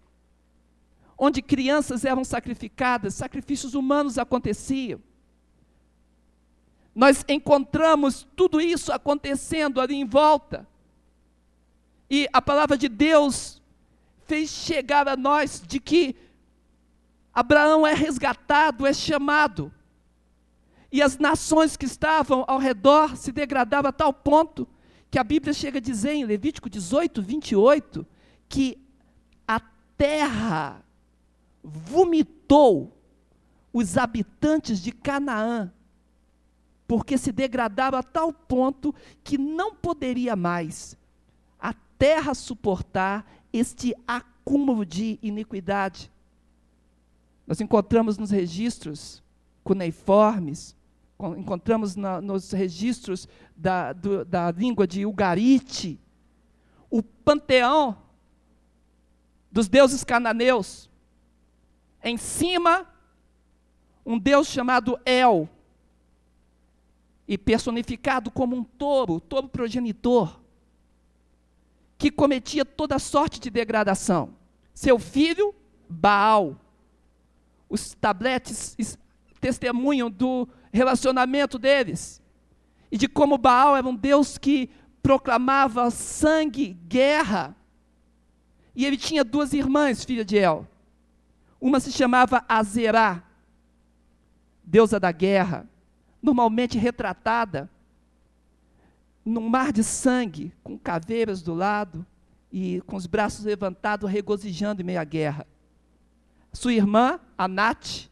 onde 1.16 1.40
crianças 1.40 2.04
eram 2.04 2.24
sacrificadas, 2.24 3.14
sacrifícios 3.14 3.74
humanos 3.74 4.18
aconteciam. 4.18 5.00
Nós 6.94 7.24
encontramos 7.28 8.26
tudo 8.34 8.60
isso 8.60 8.92
acontecendo 8.92 9.80
ali 9.80 9.94
em 9.94 10.04
volta. 10.04 10.66
E 12.10 12.28
a 12.32 12.42
palavra 12.42 12.76
de 12.76 12.88
Deus 12.88 13.62
fez 14.26 14.50
chegar 14.50 15.06
a 15.06 15.16
nós 15.16 15.62
de 15.66 15.78
que 15.78 16.16
Abraão 17.36 17.86
é 17.86 17.92
resgatado, 17.92 18.86
é 18.86 18.94
chamado. 18.94 19.70
E 20.90 21.02
as 21.02 21.18
nações 21.18 21.76
que 21.76 21.84
estavam 21.84 22.46
ao 22.48 22.58
redor 22.58 23.14
se 23.14 23.30
degradavam 23.30 23.90
a 23.90 23.92
tal 23.92 24.10
ponto 24.10 24.66
que 25.10 25.18
a 25.18 25.24
Bíblia 25.24 25.52
chega 25.52 25.76
a 25.76 25.82
dizer 25.82 26.12
em 26.12 26.24
Levítico 26.24 26.70
18, 26.70 27.20
28, 27.20 28.06
que 28.48 28.78
a 29.46 29.60
terra 29.98 30.82
vomitou 31.62 32.96
os 33.70 33.98
habitantes 33.98 34.80
de 34.80 34.90
Canaã, 34.90 35.70
porque 36.88 37.18
se 37.18 37.32
degradava 37.32 37.98
a 37.98 38.02
tal 38.02 38.32
ponto 38.32 38.94
que 39.22 39.36
não 39.36 39.74
poderia 39.74 40.34
mais 40.34 40.96
a 41.60 41.74
terra 41.98 42.32
suportar 42.32 43.30
este 43.52 43.94
acúmulo 44.06 44.86
de 44.86 45.18
iniquidade. 45.20 46.10
Nós 47.46 47.60
encontramos 47.60 48.18
nos 48.18 48.30
registros 48.30 49.22
cuneiformes 49.62 50.76
encontramos 51.36 51.96
na, 51.96 52.20
nos 52.20 52.50
registros 52.50 53.28
da, 53.56 53.92
do, 53.92 54.24
da 54.24 54.50
língua 54.50 54.86
de 54.86 55.06
Ugarite, 55.06 55.98
o 56.90 57.02
panteão 57.02 57.96
dos 59.50 59.68
deuses 59.68 60.04
cananeus. 60.04 60.90
Em 62.02 62.16
cima, 62.16 62.86
um 64.04 64.18
deus 64.18 64.46
chamado 64.48 64.98
El, 65.04 65.48
e 67.26 67.36
personificado 67.36 68.30
como 68.30 68.54
um 68.54 68.62
touro, 68.62 69.18
touro 69.18 69.48
progenitor, 69.48 70.38
que 71.98 72.10
cometia 72.10 72.64
toda 72.64 72.98
sorte 72.98 73.40
de 73.40 73.50
degradação. 73.50 74.34
Seu 74.74 74.98
filho, 74.98 75.54
Baal. 75.88 76.60
Os 77.68 77.94
tabletes 77.94 78.76
testemunham 79.40 80.10
do 80.10 80.48
relacionamento 80.72 81.58
deles. 81.58 82.22
E 82.90 82.98
de 82.98 83.08
como 83.08 83.38
Baal 83.38 83.76
era 83.76 83.86
um 83.86 83.94
Deus 83.94 84.38
que 84.38 84.70
proclamava 85.02 85.90
sangue, 85.90 86.76
guerra. 86.88 87.56
E 88.74 88.84
ele 88.84 88.96
tinha 88.96 89.24
duas 89.24 89.52
irmãs, 89.52 90.04
filha 90.04 90.24
de 90.24 90.38
El. 90.38 90.66
Uma 91.60 91.80
se 91.80 91.90
chamava 91.90 92.44
Azerá, 92.48 93.22
deusa 94.62 95.00
da 95.00 95.10
guerra, 95.10 95.66
normalmente 96.22 96.76
retratada 96.76 97.70
num 99.24 99.48
mar 99.48 99.72
de 99.72 99.82
sangue, 99.82 100.52
com 100.62 100.78
caveiras 100.78 101.42
do 101.42 101.52
lado 101.52 102.06
e 102.52 102.80
com 102.82 102.96
os 102.96 103.06
braços 103.06 103.44
levantados, 103.44 104.08
regozijando 104.08 104.82
em 104.82 104.84
meio 104.84 105.00
à 105.00 105.04
guerra. 105.04 105.46
Sua 106.56 106.72
irmã, 106.72 107.20
a 107.36 107.46
Nath, 107.46 108.08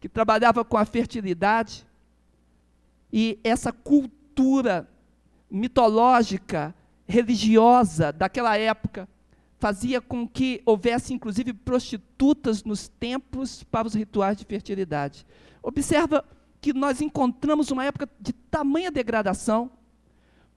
que 0.00 0.08
trabalhava 0.08 0.64
com 0.64 0.76
a 0.76 0.84
fertilidade, 0.84 1.86
e 3.12 3.38
essa 3.42 3.72
cultura 3.72 4.88
mitológica, 5.50 6.74
religiosa 7.06 8.12
daquela 8.12 8.56
época, 8.56 9.08
fazia 9.58 10.00
com 10.00 10.26
que 10.26 10.62
houvesse 10.64 11.12
inclusive 11.12 11.52
prostitutas 11.52 12.64
nos 12.64 12.88
templos 12.88 13.62
para 13.64 13.86
os 13.86 13.94
rituais 13.94 14.38
de 14.38 14.44
fertilidade. 14.44 15.26
Observa 15.62 16.24
que 16.60 16.72
nós 16.72 17.00
encontramos 17.00 17.70
uma 17.70 17.84
época 17.84 18.08
de 18.18 18.32
tamanha 18.32 18.90
degradação, 18.90 19.70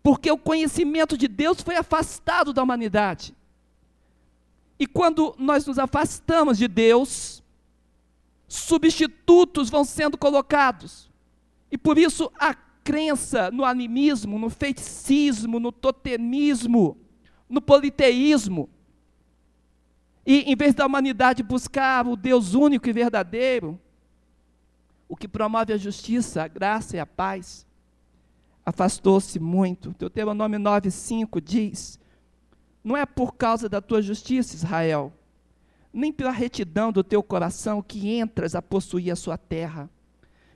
porque 0.02 0.32
o 0.32 0.38
conhecimento 0.38 1.18
de 1.18 1.28
Deus 1.28 1.62
foi 1.62 1.76
afastado 1.76 2.54
da 2.54 2.62
humanidade. 2.62 3.36
E 4.84 4.86
quando 4.86 5.34
nós 5.40 5.66
nos 5.66 5.80
afastamos 5.80 6.58
de 6.58 6.68
Deus, 6.68 7.42
substitutos 8.50 9.70
vão 9.70 9.86
sendo 9.86 10.18
colocados. 10.18 11.10
E 11.72 11.78
por 11.78 11.98
isso 11.98 12.30
a 12.38 12.54
crença 12.54 13.50
no 13.50 13.64
animismo, 13.64 14.38
no 14.38 14.50
feiticismo, 14.50 15.58
no 15.58 15.72
totemismo, 15.72 16.98
no 17.48 17.62
politeísmo, 17.62 18.70
e 20.26 20.52
em 20.52 20.56
vez 20.58 20.76
da 20.76 20.86
humanidade 20.86 21.42
buscar 21.44 22.06
o 22.06 22.18
Deus 22.18 22.54
único 22.54 22.90
e 22.90 22.92
verdadeiro, 22.92 23.80
o 25.08 25.16
que 25.16 25.30
promove 25.30 25.72
a 25.72 25.78
justiça, 25.78 26.44
a 26.44 26.48
graça 26.50 26.98
e 26.98 27.00
a 27.00 27.06
paz, 27.06 27.66
afastou-se 28.66 29.40
muito. 29.40 29.96
Deuteronômio 29.98 30.60
9,5 30.60 31.42
diz: 31.42 32.03
Não 32.84 32.98
é 32.98 33.06
por 33.06 33.36
causa 33.36 33.70
da 33.70 33.82
tua 33.82 34.02
justiça, 34.02 34.56
Israel, 34.56 35.14
nem 35.94 36.12
pela 36.12 36.32
retidão 36.32 36.92
do 36.92 37.04
teu 37.04 37.24
coração 37.24 37.82
que 37.82 38.16
entras 38.16 38.56
a 38.56 38.62
possuir 38.62 39.12
a 39.12 39.16
sua 39.16 39.38
terra, 39.38 39.90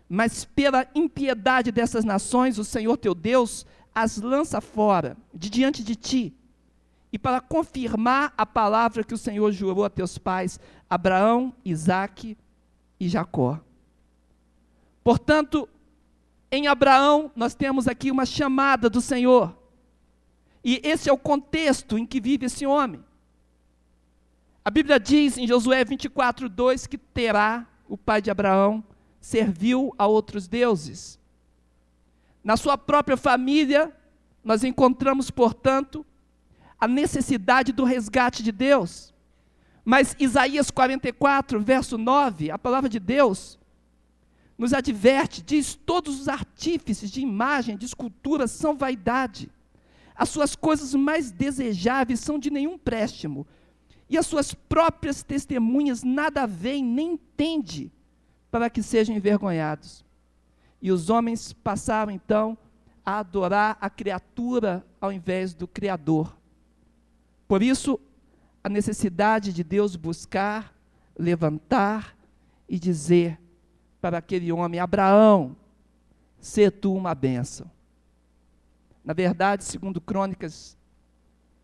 mas 0.09 0.45
pela 0.45 0.87
impiedade 0.95 1.71
dessas 1.71 2.03
nações, 2.03 2.57
o 2.57 2.63
Senhor 2.63 2.97
teu 2.97 3.13
Deus 3.13 3.65
as 3.93 4.17
lança 4.17 4.61
fora 4.61 5.17
de 5.33 5.49
diante 5.49 5.83
de 5.83 5.95
ti 5.95 6.33
e 7.11 7.17
para 7.17 7.41
confirmar 7.41 8.31
a 8.37 8.45
palavra 8.45 9.03
que 9.03 9.13
o 9.13 9.17
Senhor 9.17 9.51
jurou 9.51 9.83
a 9.83 9.89
teus 9.89 10.19
pais, 10.19 10.59
Abraão, 10.89 11.51
Isaque 11.65 12.37
e 12.99 13.09
Jacó. 13.09 13.59
Portanto, 15.03 15.67
em 16.51 16.67
Abraão, 16.67 17.31
nós 17.35 17.55
temos 17.55 17.87
aqui 17.87 18.11
uma 18.11 18.25
chamada 18.25 18.89
do 18.89 19.01
Senhor. 19.01 19.56
E 20.69 20.81
esse 20.83 21.09
é 21.09 21.13
o 21.13 21.17
contexto 21.17 21.97
em 21.97 22.05
que 22.05 22.19
vive 22.19 22.47
esse 22.47 22.67
homem. 22.67 23.01
A 24.65 24.69
Bíblia 24.69 24.99
diz 24.99 25.37
em 25.37 25.47
Josué 25.47 25.85
24, 25.85 26.49
2 26.49 26.87
que 26.87 26.97
Terá, 26.97 27.65
o 27.87 27.97
pai 27.97 28.21
de 28.21 28.29
Abraão, 28.29 28.83
serviu 29.21 29.95
a 29.97 30.05
outros 30.05 30.45
deuses. 30.45 31.17
Na 32.43 32.57
sua 32.57 32.77
própria 32.77 33.15
família, 33.15 33.95
nós 34.43 34.65
encontramos, 34.65 35.31
portanto, 35.31 36.05
a 36.77 36.85
necessidade 36.85 37.71
do 37.71 37.85
resgate 37.85 38.43
de 38.43 38.51
Deus. 38.51 39.13
Mas 39.85 40.17
Isaías 40.19 40.69
44, 40.69 41.61
verso 41.61 41.97
9, 41.97 42.51
a 42.51 42.59
palavra 42.59 42.89
de 42.89 42.99
Deus 42.99 43.57
nos 44.57 44.73
adverte, 44.73 45.41
diz: 45.41 45.75
todos 45.75 46.19
os 46.19 46.27
artífices 46.27 47.09
de 47.09 47.21
imagem, 47.21 47.77
de 47.77 47.85
escultura 47.85 48.47
são 48.47 48.75
vaidade. 48.75 49.49
As 50.17 50.29
suas 50.29 50.55
coisas 50.55 50.95
mais 50.95 51.29
desejáveis 51.29 52.19
são 52.19 52.39
de 52.39 52.49
nenhum 52.49 52.77
préstimo, 52.77 53.45
e 54.09 54.17
as 54.17 54.25
suas 54.25 54.53
próprias 54.53 55.21
testemunhas 55.21 56.01
nada 56.01 56.47
veem 56.47 56.83
nem 56.83 57.13
entende, 57.13 57.91
para 58.49 58.69
que 58.69 58.81
sejam 58.81 59.15
envergonhados. 59.15 60.03
E 60.81 60.91
os 60.91 61.09
homens 61.09 61.53
passaram 61.53 62.11
então 62.11 62.57
a 63.05 63.19
adorar 63.19 63.77
a 63.79 63.89
criatura 63.89 64.85
ao 64.99 65.11
invés 65.11 65.53
do 65.53 65.67
Criador. 65.67 66.35
Por 67.47 67.61
isso, 67.61 67.99
a 68.63 68.69
necessidade 68.69 69.53
de 69.53 69.63
Deus 69.63 69.95
buscar, 69.95 70.73
levantar 71.17 72.17
e 72.67 72.79
dizer 72.79 73.39
para 74.01 74.17
aquele 74.17 74.51
homem: 74.51 74.79
Abraão, 74.79 75.55
sê 76.39 76.71
tu 76.71 76.93
uma 76.93 77.13
bênção. 77.13 77.69
Na 79.07 79.13
verdade, 79.13 79.63
segundo 79.63 80.01
Crônicas, 80.01 80.77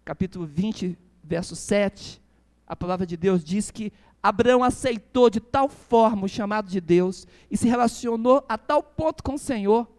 capítulo 0.05 0.45
20, 0.45 0.97
verso 1.21 1.57
7, 1.57 2.21
a 2.65 2.73
palavra 2.73 3.05
de 3.05 3.17
Deus 3.17 3.43
diz 3.43 3.69
que 3.69 3.91
Abraão 4.23 4.63
aceitou 4.63 5.29
de 5.29 5.41
tal 5.41 5.67
forma 5.67 6.23
o 6.23 6.29
chamado 6.29 6.69
de 6.69 6.79
Deus 6.79 7.27
e 7.51 7.57
se 7.57 7.67
relacionou 7.67 8.45
a 8.47 8.57
tal 8.57 8.81
ponto 8.81 9.21
com 9.21 9.33
o 9.33 9.37
Senhor 9.37 9.91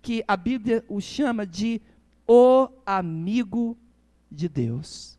que 0.00 0.24
a 0.26 0.34
Bíblia 0.34 0.82
o 0.88 0.98
chama 0.98 1.46
de 1.46 1.82
o 2.26 2.70
amigo 2.86 3.76
de 4.32 4.48
Deus. 4.48 5.18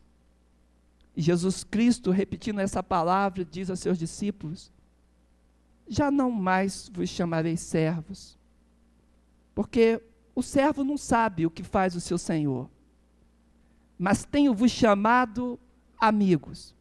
E 1.16 1.22
Jesus 1.22 1.62
Cristo, 1.62 2.10
repetindo 2.10 2.58
essa 2.58 2.82
palavra, 2.82 3.44
diz 3.44 3.70
aos 3.70 3.78
seus 3.78 3.96
discípulos: 3.96 4.72
Já 5.86 6.10
não 6.10 6.32
mais 6.32 6.90
vos 6.92 7.08
chamarei 7.08 7.56
servos, 7.56 8.36
porque 9.54 10.02
o 10.34 10.42
servo 10.42 10.84
não 10.84 10.96
sabe 10.96 11.46
o 11.46 11.50
que 11.50 11.62
faz 11.62 11.94
o 11.94 12.00
seu 12.00 12.18
senhor, 12.18 12.68
mas 13.98 14.24
tenho-vos 14.24 14.70
chamado 14.70 15.58
amigos, 15.98 16.74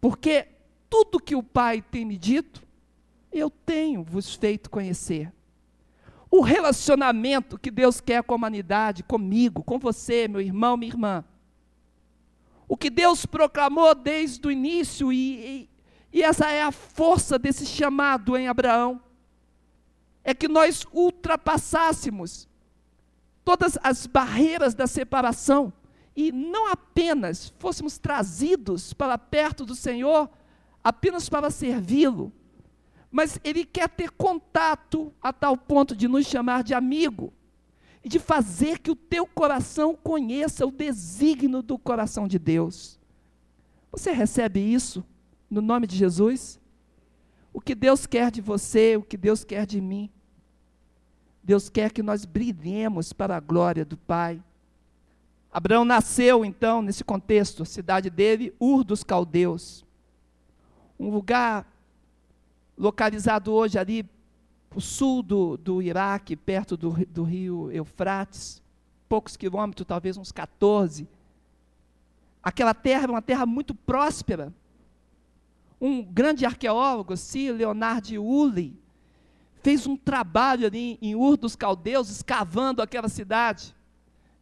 porque 0.00 0.48
tudo 0.88 1.20
que 1.20 1.34
o 1.34 1.42
Pai 1.42 1.80
tem 1.82 2.04
me 2.04 2.16
dito, 2.16 2.62
eu 3.32 3.48
tenho 3.48 4.02
vos 4.02 4.34
feito 4.34 4.68
conhecer. 4.68 5.32
O 6.30 6.40
relacionamento 6.42 7.58
que 7.58 7.70
Deus 7.70 8.00
quer 8.00 8.22
com 8.22 8.34
a 8.34 8.36
humanidade, 8.36 9.02
comigo, 9.02 9.62
com 9.62 9.78
você, 9.78 10.28
meu 10.28 10.40
irmão, 10.40 10.76
minha 10.76 10.92
irmã, 10.92 11.24
o 12.68 12.76
que 12.76 12.88
Deus 12.88 13.26
proclamou 13.26 13.94
desde 13.96 14.46
o 14.46 14.50
início, 14.50 15.12
e, 15.12 15.16
e, 15.38 15.70
e 16.12 16.22
essa 16.22 16.48
é 16.50 16.62
a 16.62 16.70
força 16.70 17.36
desse 17.36 17.66
chamado 17.66 18.36
em 18.36 18.46
Abraão, 18.46 19.00
é 20.22 20.34
que 20.34 20.48
nós 20.48 20.86
ultrapassássemos 20.92 22.48
todas 23.44 23.78
as 23.82 24.06
barreiras 24.06 24.74
da 24.74 24.86
separação 24.86 25.72
e 26.14 26.30
não 26.30 26.70
apenas 26.70 27.52
fôssemos 27.58 27.98
trazidos 27.98 28.92
para 28.92 29.16
perto 29.16 29.64
do 29.64 29.74
Senhor 29.74 30.28
apenas 30.82 31.28
para 31.28 31.50
servi-lo, 31.50 32.32
mas 33.10 33.38
Ele 33.42 33.64
quer 33.64 33.88
ter 33.88 34.10
contato 34.10 35.12
a 35.20 35.32
tal 35.32 35.56
ponto 35.56 35.96
de 35.96 36.06
nos 36.06 36.26
chamar 36.26 36.62
de 36.62 36.74
amigo 36.74 37.32
e 38.04 38.08
de 38.08 38.18
fazer 38.18 38.78
que 38.78 38.90
o 38.90 38.96
teu 38.96 39.26
coração 39.26 39.94
conheça 39.94 40.66
o 40.66 40.70
desígnio 40.70 41.62
do 41.62 41.78
coração 41.78 42.26
de 42.26 42.38
Deus. 42.38 42.98
Você 43.90 44.12
recebe 44.12 44.60
isso 44.60 45.04
no 45.50 45.60
nome 45.60 45.86
de 45.86 45.96
Jesus? 45.96 46.59
O 47.52 47.60
que 47.60 47.74
Deus 47.74 48.06
quer 48.06 48.30
de 48.30 48.40
você, 48.40 48.96
o 48.96 49.02
que 49.02 49.16
Deus 49.16 49.44
quer 49.44 49.66
de 49.66 49.80
mim. 49.80 50.10
Deus 51.42 51.68
quer 51.68 51.90
que 51.90 52.02
nós 52.02 52.24
brilhemos 52.24 53.12
para 53.12 53.36
a 53.36 53.40
glória 53.40 53.84
do 53.84 53.96
Pai. 53.96 54.42
Abraão 55.52 55.84
nasceu, 55.84 56.44
então, 56.44 56.80
nesse 56.80 57.02
contexto, 57.02 57.62
a 57.62 57.66
cidade 57.66 58.08
dele, 58.08 58.54
Ur 58.60 58.84
dos 58.84 59.02
Caldeus. 59.02 59.84
Um 60.98 61.10
lugar 61.10 61.66
localizado 62.78 63.52
hoje 63.52 63.78
ali 63.78 64.08
o 64.74 64.80
sul 64.80 65.22
do, 65.22 65.56
do 65.56 65.82
Iraque, 65.82 66.36
perto 66.36 66.76
do, 66.76 66.90
do 67.06 67.24
rio 67.24 67.70
Eufrates, 67.72 68.62
poucos 69.08 69.36
quilômetros, 69.36 69.86
talvez 69.86 70.16
uns 70.16 70.30
14. 70.30 71.08
Aquela 72.42 72.72
terra 72.72 73.02
era 73.02 73.12
uma 73.12 73.22
terra 73.22 73.44
muito 73.44 73.74
próspera. 73.74 74.52
Um 75.80 76.02
grande 76.02 76.44
arqueólogo, 76.44 77.16
Sir 77.16 77.52
Leonard 77.52 78.18
Woolley, 78.18 78.78
fez 79.62 79.86
um 79.86 79.96
trabalho 79.96 80.66
ali 80.66 80.98
em 81.00 81.14
Ur 81.14 81.36
dos 81.36 81.56
Caldeus, 81.56 82.10
escavando 82.10 82.82
aquela 82.82 83.08
cidade, 83.08 83.74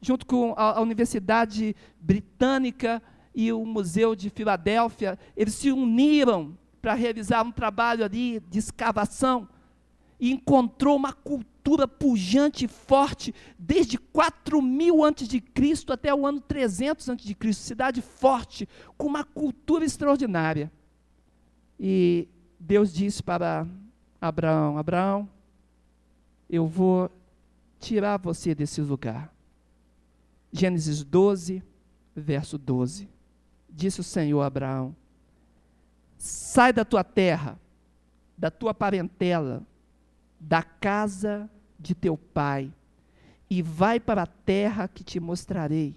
junto 0.01 0.27
com 0.27 0.55
a, 0.57 0.79
a 0.79 0.81
Universidade 0.81 1.77
Britânica 2.01 3.03
e 3.35 3.53
o 3.53 3.65
Museu 3.65 4.17
de 4.17 4.31
Filadélfia. 4.31 5.19
Eles 5.37 5.55
se 5.55 5.71
uniram 5.71 6.57
para 6.83 6.95
realizar 6.95 7.43
um 7.45 7.53
trabalho 7.53 8.05
ali 8.05 8.41
de 8.49 8.59
escavação 8.59 9.49
e 10.19 10.33
encontrou 10.33 10.97
uma 10.97 11.13
cultura 11.13 11.87
pujante 11.87 12.65
e 12.65 12.69
forte 12.69 13.35
desde 13.59 13.99
4000 13.99 15.05
antes 15.05 15.29
de 15.29 15.41
Cristo 15.41 15.93
até 15.93 16.13
o 16.13 16.27
ano 16.27 16.41
300 16.41 17.09
antes 17.09 17.27
de 17.27 17.35
Cristo, 17.35 17.63
cidade 17.63 18.03
forte 18.03 18.69
com 18.97 19.07
uma 19.07 19.23
cultura 19.23 19.85
extraordinária. 19.85 20.73
E 21.79 22.29
Deus 22.59 22.93
disse 22.93 23.23
para 23.23 23.67
Abraão: 24.21 24.79
Abraão, 24.79 25.29
eu 26.49 26.67
vou 26.67 27.11
tirar 27.79 28.17
você 28.19 28.55
desse 28.55 28.81
lugar. 28.81 29.33
Gênesis 30.53 31.05
12, 31.05 31.63
verso 32.17 32.59
12. 32.59 33.09
Disse 33.71 34.01
o 34.01 34.05
Senhor 34.05 34.41
a 34.41 34.47
Abraão: 34.47 34.97
Sai 36.17 36.73
da 36.73 36.85
tua 36.85 37.05
terra, 37.05 37.59
da 38.37 38.51
tua 38.51 38.75
parentela, 38.75 39.63
da 40.41 40.63
casa 40.63 41.49
de 41.79 41.95
teu 41.95 42.17
pai, 42.17 42.73
e 43.49 43.63
vai 43.63 44.01
para 44.01 44.23
a 44.23 44.27
terra 44.27 44.89
que 44.89 45.05
te 45.05 45.21
mostrarei. 45.21 45.95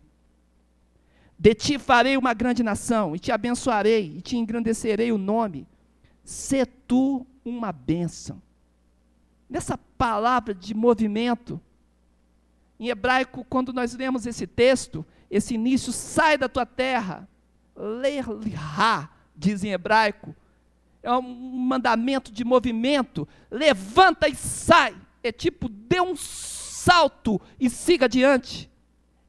De 1.41 1.55
ti 1.55 1.79
farei 1.79 2.15
uma 2.17 2.35
grande 2.35 2.61
nação, 2.61 3.15
e 3.15 3.19
te 3.19 3.31
abençoarei, 3.31 4.17
e 4.17 4.21
te 4.21 4.37
engrandecerei 4.37 5.11
o 5.11 5.17
nome. 5.17 5.67
Sê 6.23 6.67
tu 6.67 7.25
uma 7.43 7.71
bênção. 7.71 8.39
Nessa 9.49 9.75
palavra 9.75 10.53
de 10.53 10.75
movimento, 10.75 11.59
em 12.79 12.89
hebraico, 12.89 13.43
quando 13.49 13.73
nós 13.73 13.95
lemos 13.95 14.27
esse 14.27 14.45
texto, 14.45 15.03
esse 15.31 15.55
início, 15.55 15.91
sai 15.91 16.37
da 16.37 16.47
tua 16.47 16.63
terra, 16.63 17.27
ler-lhe-ha, 17.75 19.09
diz 19.35 19.63
em 19.63 19.71
hebraico, 19.71 20.35
é 21.01 21.11
um 21.11 21.23
mandamento 21.23 22.31
de 22.31 22.45
movimento, 22.45 23.27
levanta 23.49 24.27
e 24.27 24.35
sai, 24.35 24.95
é 25.23 25.31
tipo, 25.31 25.67
dê 25.67 25.99
um 25.99 26.15
salto 26.15 27.41
e 27.59 27.67
siga 27.67 28.05
adiante. 28.05 28.69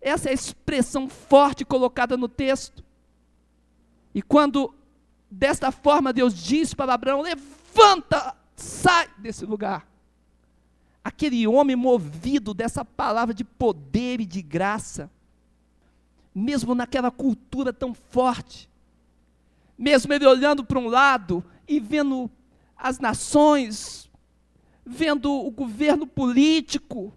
Essa 0.02 0.28
é 0.28 0.32
a 0.32 0.34
expressão 0.34 1.08
forte 1.08 1.64
colocada 1.64 2.16
no 2.16 2.28
texto. 2.28 2.82
E 4.12 4.20
quando 4.20 4.74
desta 5.30 5.70
forma 5.70 6.12
Deus 6.12 6.34
diz 6.34 6.74
para 6.74 6.92
Abraão: 6.92 7.22
levanta, 7.22 8.36
sai 8.56 9.08
desse 9.16 9.46
lugar. 9.46 9.86
Aquele 11.04 11.46
homem 11.46 11.76
movido 11.76 12.52
dessa 12.52 12.84
palavra 12.84 13.32
de 13.32 13.44
poder 13.44 14.20
e 14.20 14.26
de 14.26 14.42
graça, 14.42 15.08
mesmo 16.34 16.74
naquela 16.74 17.10
cultura 17.10 17.72
tão 17.72 17.94
forte, 17.94 18.68
mesmo 19.78 20.12
ele 20.12 20.26
olhando 20.26 20.64
para 20.64 20.78
um 20.78 20.88
lado 20.88 21.44
e 21.66 21.80
vendo 21.80 22.30
as 22.76 22.98
nações, 22.98 24.10
vendo 24.84 25.32
o 25.32 25.50
governo 25.50 26.06
político, 26.06 27.12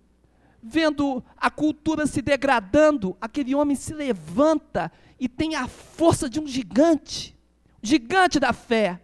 vendo 0.65 1.23
a 1.37 1.49
cultura 1.51 2.07
se 2.07 2.21
degradando, 2.21 3.15
aquele 3.21 3.53
homem 3.53 3.75
se 3.75 3.93
levanta 3.93 4.91
e 5.19 5.29
tem 5.29 5.55
a 5.55 5.67
força 5.67 6.29
de 6.29 6.39
um 6.39 6.47
gigante, 6.47 7.37
gigante 7.81 8.39
da 8.39 8.51
fé, 8.51 8.99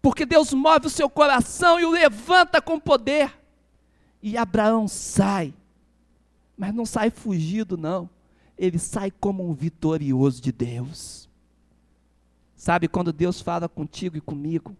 porque 0.00 0.24
Deus 0.24 0.52
move 0.52 0.86
o 0.86 0.90
seu 0.90 1.08
coração 1.08 1.78
e 1.78 1.84
o 1.84 1.90
levanta 1.90 2.60
com 2.60 2.80
poder. 2.80 3.38
E 4.22 4.36
Abraão 4.36 4.88
sai, 4.88 5.52
mas 6.56 6.74
não 6.74 6.86
sai 6.86 7.10
fugido, 7.10 7.76
não, 7.76 8.08
ele 8.56 8.78
sai 8.78 9.10
como 9.10 9.46
um 9.46 9.52
vitorioso 9.52 10.40
de 10.40 10.52
Deus. 10.52 11.28
Sabe 12.56 12.88
quando 12.88 13.12
Deus 13.12 13.42
fala 13.42 13.68
contigo 13.68 14.16
e 14.16 14.22
comigo, 14.22 14.74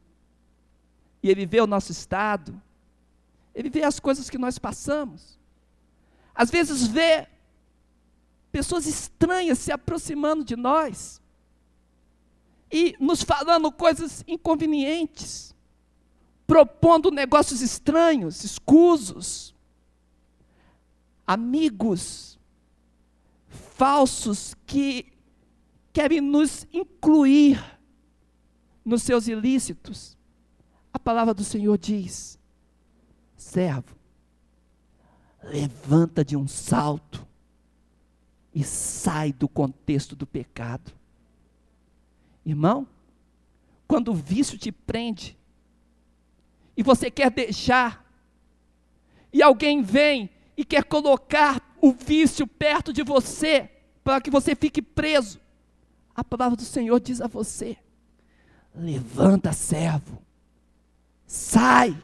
e 1.22 1.28
Ele 1.28 1.44
vê 1.44 1.60
o 1.60 1.66
nosso 1.66 1.92
estado, 1.92 2.58
Ele 3.54 3.68
vê 3.68 3.82
as 3.82 4.00
coisas 4.00 4.30
que 4.30 4.38
nós 4.38 4.58
passamos, 4.58 5.38
às 6.35 6.51
vezes 6.51 6.87
vê 6.87 7.27
pessoas 8.51 8.87
estranhas 8.87 9.59
se 9.59 9.73
aproximando 9.73 10.44
de 10.44 10.57
nós 10.57 11.20
e 12.70 12.97
nos 12.99 13.23
falando 13.23 13.70
coisas 13.70 14.25
inconvenientes, 14.27 15.55
propondo 16.47 17.11
negócios 17.11 17.61
estranhos, 17.61 18.42
escusos, 18.42 19.55
amigos 21.27 22.38
falsos 23.77 24.55
que 24.66 25.12
querem 25.92 26.20
nos 26.20 26.66
incluir 26.73 27.62
nos 28.85 29.03
seus 29.03 29.27
ilícitos. 29.27 30.16
A 30.92 30.99
palavra 30.99 31.35
do 31.35 31.44
Senhor 31.44 31.77
diz: 31.79 32.38
servo, 33.37 33.97
levanta 35.44 36.24
de 36.24 36.37
um 36.37 36.48
salto 36.48 37.26
e 38.54 38.64
sai 38.64 39.33
do 39.33 39.48
contexto 39.48 40.14
do 40.16 40.26
pecado. 40.26 40.92
Irmão, 42.44 42.87
quando 43.87 44.11
o 44.12 44.14
vício 44.14 44.59
te 44.59 44.70
prende 44.70 45.37
e 46.76 46.83
você 46.83 47.11
quer 47.11 47.30
deixar, 47.30 48.04
e 49.33 49.42
alguém 49.42 49.83
vem 49.83 50.30
e 50.57 50.64
quer 50.64 50.85
colocar 50.85 51.74
o 51.80 51.92
vício 51.92 52.46
perto 52.46 52.92
de 52.92 53.02
você, 53.02 53.70
para 54.02 54.20
que 54.20 54.30
você 54.30 54.54
fique 54.54 54.80
preso, 54.80 55.40
a 56.14 56.22
palavra 56.22 56.57
do 56.57 56.62
Senhor 56.62 57.00
diz 57.00 57.20
a 57.20 57.26
você: 57.26 57.76
levanta, 58.74 59.52
servo, 59.52 60.22
sai 61.26 61.96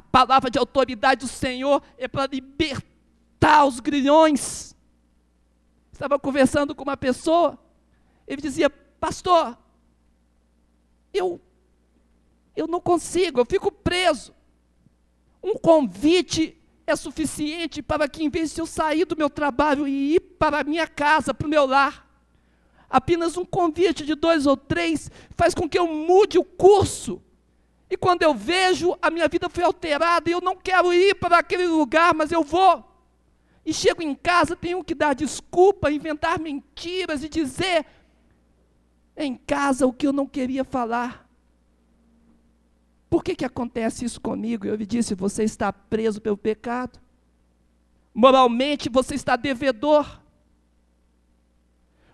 a 0.00 0.10
palavra 0.10 0.50
de 0.50 0.58
autoridade 0.58 1.20
do 1.20 1.28
Senhor 1.28 1.82
é 1.98 2.08
para 2.08 2.26
libertar 2.26 3.66
os 3.66 3.80
grilhões. 3.80 4.74
Estava 5.92 6.18
conversando 6.18 6.74
com 6.74 6.82
uma 6.82 6.96
pessoa, 6.96 7.58
ele 8.26 8.40
dizia: 8.40 8.70
Pastor, 8.70 9.58
eu, 11.12 11.38
eu 12.56 12.66
não 12.66 12.80
consigo, 12.80 13.40
eu 13.40 13.44
fico 13.44 13.70
preso. 13.70 14.34
Um 15.42 15.54
convite 15.54 16.56
é 16.86 16.96
suficiente 16.96 17.82
para 17.82 18.08
que, 18.08 18.24
em 18.24 18.30
vez 18.30 18.54
de 18.54 18.60
eu 18.62 18.66
sair 18.66 19.04
do 19.04 19.16
meu 19.16 19.28
trabalho 19.28 19.86
e 19.86 20.14
ir 20.14 20.20
para 20.20 20.60
a 20.60 20.64
minha 20.64 20.86
casa, 20.86 21.34
para 21.34 21.46
o 21.46 21.50
meu 21.50 21.66
lar, 21.66 22.08
apenas 22.88 23.36
um 23.36 23.44
convite 23.44 24.04
de 24.06 24.14
dois 24.14 24.46
ou 24.46 24.56
três 24.56 25.10
faz 25.36 25.54
com 25.54 25.68
que 25.68 25.78
eu 25.78 25.86
mude 25.86 26.38
o 26.38 26.44
curso 26.44 27.22
e 27.90 27.96
quando 27.96 28.22
eu 28.22 28.32
vejo, 28.32 28.96
a 29.02 29.10
minha 29.10 29.26
vida 29.26 29.50
foi 29.50 29.64
alterada 29.64 30.30
e 30.30 30.32
eu 30.32 30.40
não 30.40 30.54
quero 30.54 30.94
ir 30.94 31.16
para 31.16 31.38
aquele 31.38 31.66
lugar, 31.66 32.14
mas 32.14 32.30
eu 32.30 32.44
vou. 32.44 32.84
E 33.66 33.74
chego 33.74 34.00
em 34.00 34.14
casa, 34.14 34.54
tenho 34.54 34.84
que 34.84 34.94
dar 34.94 35.12
desculpa, 35.12 35.90
inventar 35.90 36.38
mentiras 36.38 37.24
e 37.24 37.28
dizer 37.28 37.84
em 39.16 39.36
casa 39.36 39.86
o 39.86 39.92
que 39.92 40.06
eu 40.06 40.12
não 40.12 40.24
queria 40.24 40.62
falar. 40.62 41.28
Por 43.10 43.24
que, 43.24 43.34
que 43.34 43.44
acontece 43.44 44.04
isso 44.04 44.20
comigo? 44.20 44.66
Eu 44.66 44.76
lhe 44.76 44.86
disse: 44.86 45.16
você 45.16 45.42
está 45.42 45.72
preso 45.72 46.20
pelo 46.20 46.36
pecado. 46.36 47.00
Moralmente 48.14 48.88
você 48.88 49.16
está 49.16 49.34
devedor. 49.34 50.20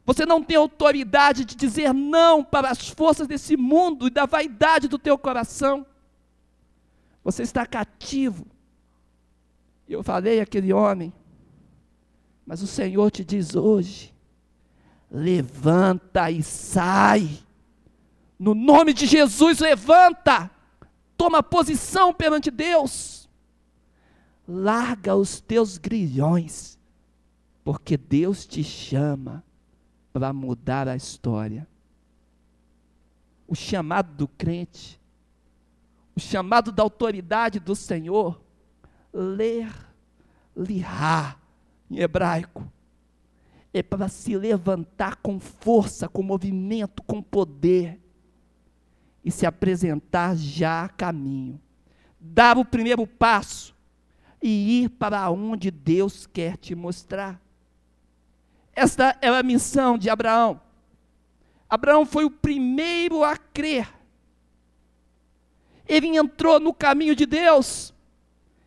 Você 0.06 0.24
não 0.24 0.40
tem 0.40 0.56
autoridade 0.56 1.44
de 1.44 1.56
dizer 1.56 1.92
não 1.92 2.44
para 2.44 2.70
as 2.70 2.88
forças 2.88 3.26
desse 3.26 3.56
mundo 3.56 4.06
e 4.06 4.10
da 4.10 4.24
vaidade 4.24 4.86
do 4.86 5.00
teu 5.00 5.18
coração. 5.18 5.84
Você 7.24 7.42
está 7.42 7.66
cativo. 7.66 8.46
Eu 9.88 10.04
falei 10.04 10.40
àquele 10.40 10.72
homem, 10.72 11.12
mas 12.46 12.62
o 12.62 12.68
Senhor 12.68 13.10
te 13.10 13.24
diz 13.24 13.56
hoje: 13.56 14.14
levanta 15.10 16.30
e 16.30 16.40
sai. 16.40 17.28
No 18.38 18.54
nome 18.54 18.92
de 18.92 19.06
Jesus, 19.06 19.58
levanta. 19.58 20.48
Toma 21.16 21.42
posição 21.42 22.14
perante 22.14 22.48
Deus. 22.48 23.28
Larga 24.46 25.16
os 25.16 25.40
teus 25.40 25.78
grilhões, 25.78 26.78
porque 27.64 27.96
Deus 27.96 28.46
te 28.46 28.62
chama 28.62 29.42
para 30.16 30.32
mudar 30.32 30.88
a 30.88 30.96
história. 30.96 31.68
O 33.46 33.54
chamado 33.54 34.14
do 34.14 34.26
crente, 34.26 34.98
o 36.16 36.20
chamado 36.20 36.72
da 36.72 36.82
autoridade 36.82 37.60
do 37.60 37.76
Senhor, 37.76 38.40
ler, 39.12 39.70
lirá, 40.56 41.36
em 41.90 41.98
hebraico, 41.98 42.66
é 43.74 43.82
para 43.82 44.08
se 44.08 44.34
levantar 44.34 45.16
com 45.16 45.38
força, 45.38 46.08
com 46.08 46.22
movimento, 46.22 47.02
com 47.02 47.20
poder 47.20 48.00
e 49.22 49.30
se 49.30 49.44
apresentar 49.44 50.34
já 50.34 50.84
a 50.84 50.88
caminho. 50.88 51.60
Dar 52.18 52.56
o 52.56 52.64
primeiro 52.64 53.06
passo 53.06 53.76
e 54.42 54.80
ir 54.80 54.88
para 54.88 55.28
onde 55.28 55.70
Deus 55.70 56.26
quer 56.26 56.56
te 56.56 56.74
mostrar. 56.74 57.38
Esta 58.76 59.16
é 59.22 59.28
a 59.28 59.42
missão 59.42 59.96
de 59.96 60.10
Abraão. 60.10 60.60
Abraão 61.68 62.04
foi 62.04 62.24
o 62.26 62.30
primeiro 62.30 63.24
a 63.24 63.36
crer. 63.36 63.92
Ele 65.88 66.16
entrou 66.16 66.60
no 66.60 66.74
caminho 66.74 67.16
de 67.16 67.24
Deus. 67.24 67.94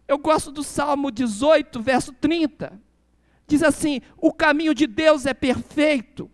Eu 0.07 0.17
gosto 0.17 0.51
do 0.51 0.63
Salmo 0.63 1.11
18, 1.11 1.79
verso 1.81 2.11
30. 2.11 2.81
Diz 3.45 3.61
assim: 3.61 4.01
O 4.17 4.33
caminho 4.33 4.73
de 4.73 4.87
Deus 4.87 5.27
é 5.27 5.33
perfeito, 5.33 6.29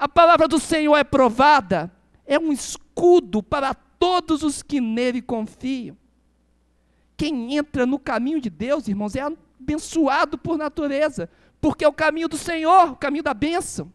a 0.00 0.08
palavra 0.08 0.48
do 0.48 0.58
Senhor 0.58 0.96
é 0.96 1.04
provada, 1.04 1.92
é 2.24 2.38
um 2.38 2.50
escudo 2.50 3.42
para 3.42 3.74
todos 3.74 4.42
os 4.42 4.62
que 4.62 4.80
nele 4.80 5.20
confiam. 5.20 5.94
Quem 7.18 7.54
entra 7.58 7.84
no 7.84 7.98
caminho 7.98 8.40
de 8.40 8.48
Deus, 8.48 8.88
irmãos, 8.88 9.14
é 9.14 9.20
abençoado 9.20 10.38
por 10.38 10.56
natureza, 10.56 11.28
porque 11.60 11.84
é 11.84 11.88
o 11.88 11.92
caminho 11.92 12.28
do 12.28 12.38
Senhor, 12.38 12.92
o 12.92 12.96
caminho 12.96 13.22
da 13.22 13.34
bênção. 13.34 13.92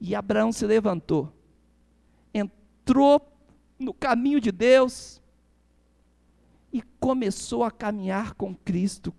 E 0.00 0.14
Abraão 0.14 0.52
se 0.52 0.66
levantou, 0.66 1.32
entrou 2.32 3.20
no 3.78 3.92
caminho 3.92 4.40
de 4.40 4.50
Deus 4.50 5.20
e 6.72 6.82
começou 6.98 7.62
a 7.62 7.70
caminhar 7.70 8.34
com 8.34 8.54
Cristo. 8.54 9.14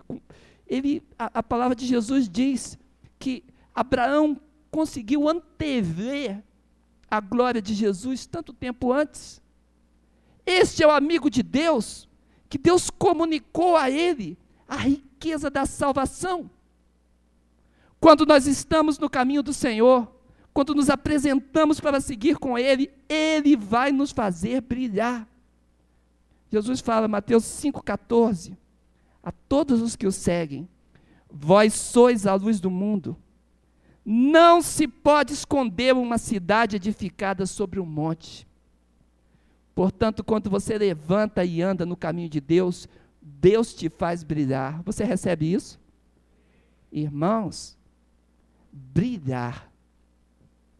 Ele, 0.67 1.01
a, 1.17 1.39
a 1.39 1.43
palavra 1.43 1.75
de 1.75 1.85
Jesus 1.85 2.27
diz 2.27 2.77
que 3.17 3.43
Abraão 3.73 4.39
conseguiu 4.71 5.29
antever 5.29 6.43
a 7.09 7.19
glória 7.19 7.61
de 7.61 7.73
Jesus 7.73 8.25
tanto 8.25 8.51
tempo 8.51 8.91
antes. 8.91 9.41
Este 10.45 10.83
é 10.83 10.87
o 10.87 10.91
amigo 10.91 11.29
de 11.29 11.41
Deus, 11.41 12.09
que 12.49 12.57
Deus 12.57 12.89
comunicou 12.89 13.75
a 13.75 13.89
ele 13.89 14.37
a 14.67 14.75
riqueza 14.75 15.49
da 15.49 15.65
salvação. 15.65 16.49
Quando 18.05 18.23
nós 18.23 18.45
estamos 18.45 18.99
no 18.99 19.09
caminho 19.09 19.41
do 19.41 19.51
Senhor, 19.51 20.07
quando 20.53 20.75
nos 20.75 20.91
apresentamos 20.91 21.79
para 21.79 21.99
seguir 21.99 22.37
com 22.37 22.55
Ele, 22.55 22.91
Ele 23.09 23.55
vai 23.57 23.91
nos 23.91 24.11
fazer 24.11 24.61
brilhar. 24.61 25.27
Jesus 26.51 26.81
fala, 26.81 27.07
Mateus 27.07 27.43
5,14, 27.45 28.55
a 29.23 29.31
todos 29.31 29.81
os 29.81 29.95
que 29.95 30.05
o 30.05 30.11
seguem, 30.11 30.69
vós 31.31 31.73
sois 31.73 32.27
a 32.27 32.35
luz 32.35 32.59
do 32.59 32.69
mundo. 32.69 33.17
Não 34.05 34.61
se 34.61 34.87
pode 34.87 35.33
esconder 35.33 35.95
uma 35.95 36.19
cidade 36.19 36.75
edificada 36.75 37.47
sobre 37.47 37.79
um 37.79 37.87
monte. 37.87 38.47
Portanto, 39.73 40.23
quando 40.23 40.47
você 40.47 40.77
levanta 40.77 41.43
e 41.43 41.59
anda 41.59 41.87
no 41.87 41.97
caminho 41.97 42.29
de 42.29 42.39
Deus, 42.39 42.87
Deus 43.19 43.73
te 43.73 43.89
faz 43.89 44.21
brilhar. 44.21 44.83
Você 44.83 45.03
recebe 45.03 45.51
isso? 45.51 45.79
Irmãos, 46.91 47.75
brilhar. 48.75 49.71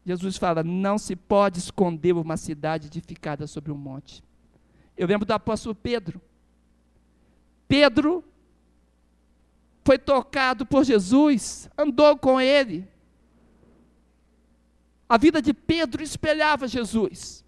Jesus 0.05 0.38
fala: 0.38 0.63
não 0.63 0.97
se 0.97 1.15
pode 1.15 1.60
esconder 1.60 2.13
uma 2.13 2.38
cidade 2.38 2.88
edificada 2.88 3.47
sobre 3.47 3.71
um 3.71 3.77
monte. 3.77 4.23
Eu 4.97 5.08
lembro 5.08 5.25
do 5.25 5.31
apóstolo 5.31 5.73
Pedro. 5.73 6.21
Pedro 7.67 8.23
foi 9.84 9.97
tocado 9.97 10.65
por 10.65 10.84
Jesus, 10.84 11.69
andou 11.77 12.17
com 12.17 12.41
ele, 12.41 12.88
a 15.08 15.17
vida 15.17 15.41
de 15.41 15.53
Pedro 15.53 16.03
espelhava 16.03 16.67
Jesus. 16.67 17.45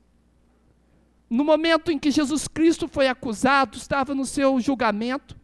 No 1.29 1.43
momento 1.43 1.91
em 1.91 1.99
que 1.99 2.11
Jesus 2.11 2.47
Cristo 2.47 2.87
foi 2.87 3.07
acusado, 3.07 3.77
estava 3.77 4.13
no 4.13 4.25
seu 4.25 4.59
julgamento. 4.59 5.35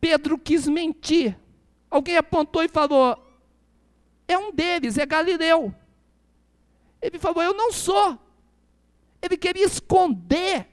Pedro 0.00 0.38
quis 0.38 0.66
mentir. 0.66 1.38
Alguém 1.90 2.16
apontou 2.16 2.62
e 2.62 2.68
falou: 2.68 3.18
É 4.28 4.38
um 4.38 4.52
deles, 4.52 4.96
é 4.96 5.04
Galileu. 5.04 5.74
Ele 7.02 7.18
falou: 7.18 7.42
Eu 7.42 7.54
não 7.54 7.72
sou. 7.72 8.18
Ele 9.20 9.36
queria 9.36 9.66
esconder 9.66 10.68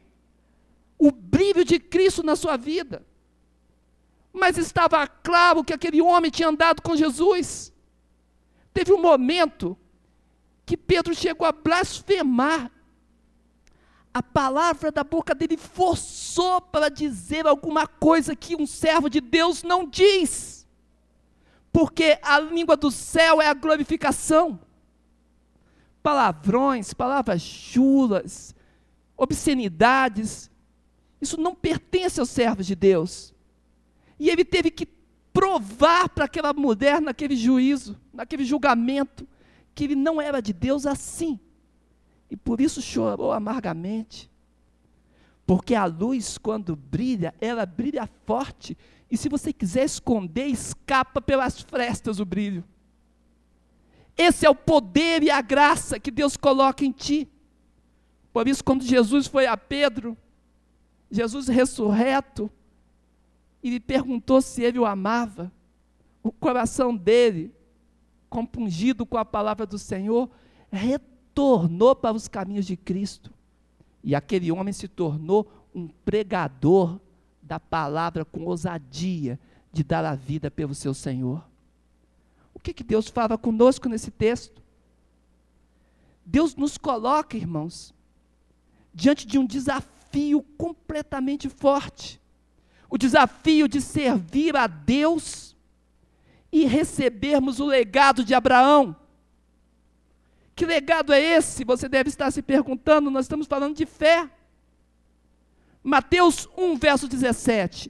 o 0.97 1.11
brilho 1.11 1.65
de 1.65 1.79
Cristo 1.79 2.23
na 2.23 2.35
sua 2.35 2.55
vida. 2.57 3.05
Mas 4.31 4.57
estava 4.57 5.05
claro 5.07 5.63
que 5.63 5.73
aquele 5.73 6.01
homem 6.01 6.29
tinha 6.29 6.47
andado 6.47 6.81
com 6.81 6.95
Jesus. 6.95 7.73
Teve 8.73 8.93
um 8.93 9.01
momento 9.01 9.77
que 10.65 10.77
Pedro 10.77 11.15
chegou 11.15 11.47
a 11.47 11.51
blasfemar. 11.51 12.71
A 14.13 14.23
palavra 14.23 14.91
da 14.91 15.03
boca 15.03 15.33
dele 15.35 15.57
forçou 15.57 16.61
para 16.61 16.89
dizer 16.89 17.45
alguma 17.45 17.87
coisa 17.87 18.35
que 18.35 18.55
um 18.55 18.65
servo 18.65 19.09
de 19.09 19.19
Deus 19.19 19.63
não 19.63 19.87
diz. 19.87 20.56
Porque 21.71 22.17
a 22.21 22.39
língua 22.39 22.75
do 22.75 22.89
céu 22.89 23.41
é 23.41 23.47
a 23.47 23.53
glorificação. 23.53 24.59
Palavrões, 26.01 26.93
palavras 26.93 27.41
chulas, 27.41 28.55
obscenidades, 29.15 30.49
isso 31.19 31.39
não 31.39 31.55
pertence 31.55 32.19
aos 32.19 32.29
servos 32.29 32.65
de 32.65 32.75
Deus. 32.75 33.33
E 34.19 34.29
ele 34.29 34.45
teve 34.45 34.71
que 34.71 34.87
provar 35.33 36.09
para 36.09 36.25
aquela 36.25 36.53
mulher 36.53 37.01
naquele 37.01 37.35
juízo, 37.35 37.99
naquele 38.13 38.43
julgamento, 38.43 39.27
que 39.75 39.83
ele 39.83 39.95
não 39.95 40.21
era 40.21 40.41
de 40.41 40.53
Deus 40.53 40.85
assim. 40.85 41.39
E 42.29 42.35
por 42.35 42.59
isso 42.59 42.81
chorou 42.81 43.31
amargamente. 43.31 44.29
Porque 45.45 45.75
a 45.75 45.85
luz, 45.85 46.37
quando 46.37 46.75
brilha, 46.75 47.33
ela 47.39 47.65
brilha 47.65 48.09
forte. 48.25 48.77
E 49.09 49.17
se 49.17 49.29
você 49.29 49.53
quiser 49.53 49.85
esconder, 49.85 50.47
escapa 50.47 51.21
pelas 51.21 51.61
frestas 51.61 52.19
o 52.19 52.25
brilho. 52.25 52.63
Esse 54.17 54.45
é 54.45 54.49
o 54.49 54.55
poder 54.55 55.23
e 55.23 55.29
a 55.29 55.41
graça 55.41 55.99
que 55.99 56.11
Deus 56.11 56.35
coloca 56.35 56.83
em 56.83 56.91
ti. 56.91 57.29
Por 58.33 58.47
isso, 58.47 58.63
quando 58.63 58.83
Jesus 58.83 59.27
foi 59.27 59.45
a 59.45 59.55
Pedro, 59.55 60.17
Jesus 61.09 61.47
ressurreto, 61.47 62.51
e 63.63 63.69
lhe 63.69 63.79
perguntou 63.79 64.41
se 64.41 64.63
ele 64.63 64.79
o 64.79 64.85
amava. 64.85 65.51
O 66.21 66.31
coração 66.31 66.95
dele, 66.95 67.53
compungido 68.29 69.05
com 69.05 69.17
a 69.17 69.25
palavra 69.25 69.65
do 69.65 69.77
Senhor, 69.77 70.29
retornou 70.71 71.95
para 71.95 72.15
os 72.15 72.27
caminhos 72.27 72.65
de 72.65 72.75
Cristo. 72.75 73.33
E 74.03 74.15
aquele 74.15 74.51
homem 74.51 74.73
se 74.73 74.87
tornou 74.87 75.47
um 75.73 75.87
pregador 75.87 76.99
da 77.47 77.59
palavra 77.59 78.23
com 78.23 78.45
ousadia 78.45 79.39
de 79.71 79.83
dar 79.83 80.05
a 80.05 80.13
vida 80.13 80.51
pelo 80.51 80.75
seu 80.75 80.93
Senhor. 80.93 81.43
O 82.53 82.59
que, 82.59 82.73
que 82.73 82.83
Deus 82.83 83.07
fala 83.07 83.37
conosco 83.37 83.89
nesse 83.89 84.11
texto? 84.11 84.61
Deus 86.25 86.55
nos 86.55 86.77
coloca, 86.77 87.37
irmãos, 87.37 87.93
diante 88.93 89.25
de 89.25 89.39
um 89.39 89.45
desafio 89.45 90.41
completamente 90.57 91.47
forte 91.49 92.19
o 92.89 92.97
desafio 92.97 93.67
de 93.67 93.81
servir 93.81 94.55
a 94.55 94.67
Deus 94.67 95.55
e 96.51 96.65
recebermos 96.65 97.59
o 97.59 97.65
legado 97.65 98.23
de 98.23 98.33
Abraão. 98.33 98.95
Que 100.55 100.65
legado 100.65 101.13
é 101.13 101.21
esse? 101.21 101.63
Você 101.65 101.87
deve 101.87 102.09
estar 102.09 102.31
se 102.31 102.41
perguntando, 102.41 103.11
nós 103.11 103.25
estamos 103.25 103.45
falando 103.45 103.75
de 103.75 103.85
fé. 103.85 104.29
Mateus 105.87 106.49
1, 106.57 106.75
verso 106.75 107.07
17. 107.07 107.89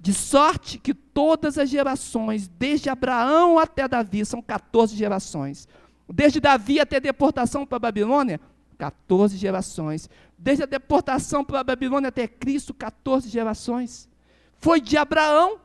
De 0.00 0.14
sorte 0.14 0.78
que 0.78 0.94
todas 0.94 1.58
as 1.58 1.68
gerações, 1.68 2.48
desde 2.48 2.88
Abraão 2.88 3.58
até 3.58 3.86
Davi, 3.86 4.24
são 4.24 4.40
14 4.40 4.96
gerações. 4.96 5.68
Desde 6.08 6.40
Davi 6.40 6.80
até 6.80 6.96
a 6.96 7.00
deportação 7.00 7.66
para 7.66 7.76
a 7.76 7.80
Babilônia, 7.80 8.40
14 8.78 9.36
gerações. 9.36 10.08
Desde 10.38 10.62
a 10.62 10.66
deportação 10.66 11.44
para 11.44 11.60
a 11.60 11.64
Babilônia 11.64 12.08
até 12.08 12.26
Cristo, 12.26 12.72
14 12.72 13.28
gerações. 13.28 14.08
Foi 14.56 14.80
de 14.80 14.96
Abraão 14.96 15.60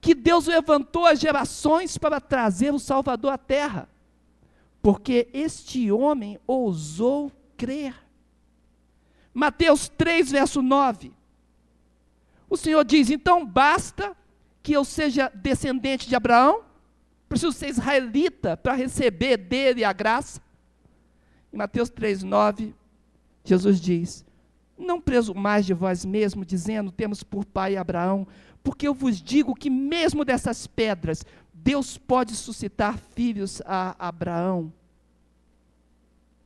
que 0.00 0.14
Deus 0.14 0.46
levantou 0.46 1.06
as 1.06 1.18
gerações 1.18 1.98
para 1.98 2.20
trazer 2.20 2.72
o 2.72 2.78
Salvador 2.78 3.32
à 3.32 3.38
terra, 3.38 3.88
porque 4.80 5.28
este 5.32 5.90
homem 5.90 6.38
ousou 6.46 7.32
crer. 7.56 8.07
Mateus 9.32 9.88
3, 9.88 10.30
verso 10.30 10.62
9. 10.62 11.12
O 12.48 12.56
Senhor 12.56 12.84
diz: 12.84 13.10
então 13.10 13.44
basta 13.44 14.16
que 14.62 14.72
eu 14.72 14.84
seja 14.84 15.30
descendente 15.34 16.08
de 16.08 16.16
Abraão, 16.16 16.62
preciso 17.28 17.52
ser 17.52 17.68
israelita 17.68 18.56
para 18.56 18.74
receber 18.74 19.36
dele 19.36 19.84
a 19.84 19.92
graça. 19.92 20.40
Em 21.52 21.56
Mateus 21.56 21.88
3, 21.90 22.22
9, 22.22 22.74
Jesus 23.44 23.80
diz: 23.80 24.24
não 24.78 25.00
presumais 25.00 25.66
de 25.66 25.74
vós 25.74 26.04
mesmo, 26.04 26.44
dizendo: 26.44 26.92
temos 26.92 27.22
por 27.22 27.44
pai 27.44 27.76
Abraão, 27.76 28.26
porque 28.62 28.86
eu 28.86 28.94
vos 28.94 29.20
digo 29.20 29.54
que 29.54 29.68
mesmo 29.68 30.24
dessas 30.24 30.66
pedras, 30.66 31.24
Deus 31.52 31.98
pode 31.98 32.34
suscitar 32.34 32.96
filhos 32.96 33.60
a 33.66 33.94
Abraão. 33.98 34.72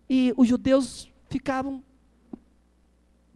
E 0.08 0.32
os 0.36 0.48
judeus 0.48 1.10
ficavam 1.28 1.82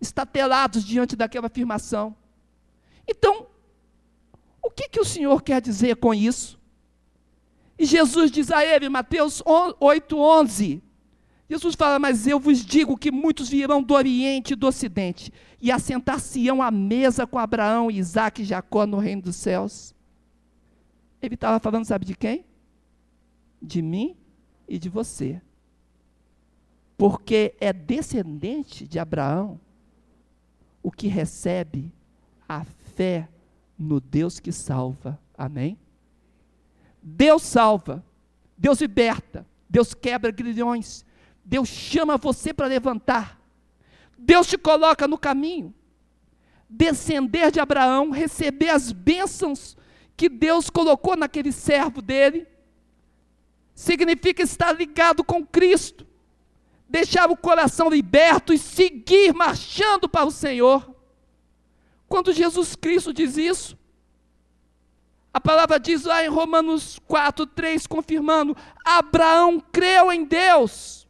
estatelados 0.00 0.85
diante 0.85 1.16
daquela 1.16 1.46
afirmação. 1.46 2.14
Então, 3.06 3.46
o 4.62 4.70
que, 4.70 4.88
que 4.88 5.00
o 5.00 5.04
Senhor 5.04 5.42
quer 5.42 5.61
dizer 5.61 5.96
com 5.96 6.12
isso? 6.12 6.59
E 7.78 7.85
Jesus 7.85 8.30
diz 8.30 8.50
a 8.50 8.64
ele, 8.64 8.88
Mateus 8.88 9.42
8, 9.44 10.18
11: 10.18 10.82
Jesus 11.48 11.74
fala: 11.74 11.98
Mas 11.98 12.26
eu 12.26 12.40
vos 12.40 12.64
digo 12.64 12.96
que 12.96 13.11
muitos 13.11 13.48
virão 13.48 13.82
do 13.82 13.94
Oriente 13.94 14.52
e 14.52 14.56
do 14.56 14.66
Ocidente 14.66 15.32
e 15.61 15.70
assentar-se-ão 15.70 16.62
à 16.62 16.70
mesa 16.70 17.26
com 17.26 17.38
Abraão, 17.38 17.90
Isaac 17.90 18.42
e 18.42 18.44
Jacó 18.44 18.87
no 18.87 18.98
reino 18.98 19.22
dos 19.22 19.37
céus. 19.37 19.94
Ele 21.20 21.35
estava 21.35 21.59
falando, 21.59 21.85
sabe 21.85 22.04
de 22.04 22.14
quem? 22.14 22.44
De 23.61 23.80
mim 23.80 24.16
e 24.68 24.78
de 24.78 24.88
você. 24.88 25.40
Porque 26.96 27.54
é 27.61 27.72
descendente 27.72 28.87
de 28.87 28.98
Abraão 28.98 29.61
o 30.87 30.90
que 30.92 31.09
recebe 31.09 31.92
a 32.49 32.64
fé 32.94 33.29
no 33.77 33.99
Deus 34.01 34.38
que 34.38 34.53
salva. 34.53 35.20
Amém? 35.37 35.77
Deus 37.03 37.42
salva, 37.42 38.05
Deus 38.57 38.81
liberta, 38.81 39.44
Deus 39.68 39.94
quebra 39.94 40.31
grilhões, 40.31 41.05
Deus 41.44 41.68
chama 41.68 42.16
você 42.16 42.55
para 42.55 42.68
levantar. 42.68 43.37
Deus 44.16 44.46
te 44.46 44.57
coloca 44.57 45.09
no 45.09 45.18
caminho. 45.18 45.75
Descender 46.70 47.51
de 47.51 47.59
Abraão, 47.59 48.12
receber 48.12 48.68
as 48.68 48.92
bênçãos 48.92 49.77
que 50.16 50.29
Deus 50.29 50.70
colocou 50.70 51.16
naquele 51.16 51.51
servo 51.51 52.01
dele, 52.01 52.46
significa 53.75 54.40
estar 54.40 54.70
ligado 54.70 55.25
com 55.25 55.44
Cristo, 55.44 56.05
deixar 56.88 57.31
o 57.31 57.37
coração 57.37 57.88
liberto 57.88 58.53
e 58.53 58.59
seguir 58.59 59.35
marchando 59.35 60.09
para 60.09 60.27
o 60.27 60.31
Senhor. 60.31 60.94
Quando 62.09 62.33
Jesus 62.33 62.77
Cristo 62.77 63.12
diz 63.12 63.37
isso, 63.37 63.77
a 65.33 65.40
palavra 65.40 65.79
diz 65.79 66.05
lá 66.05 66.25
em 66.25 66.29
Romanos 66.29 66.99
4, 67.07 67.46
3, 67.46 67.87
confirmando: 67.87 68.57
Abraão 68.85 69.61
creu 69.61 70.12
em 70.12 70.25
Deus, 70.25 71.07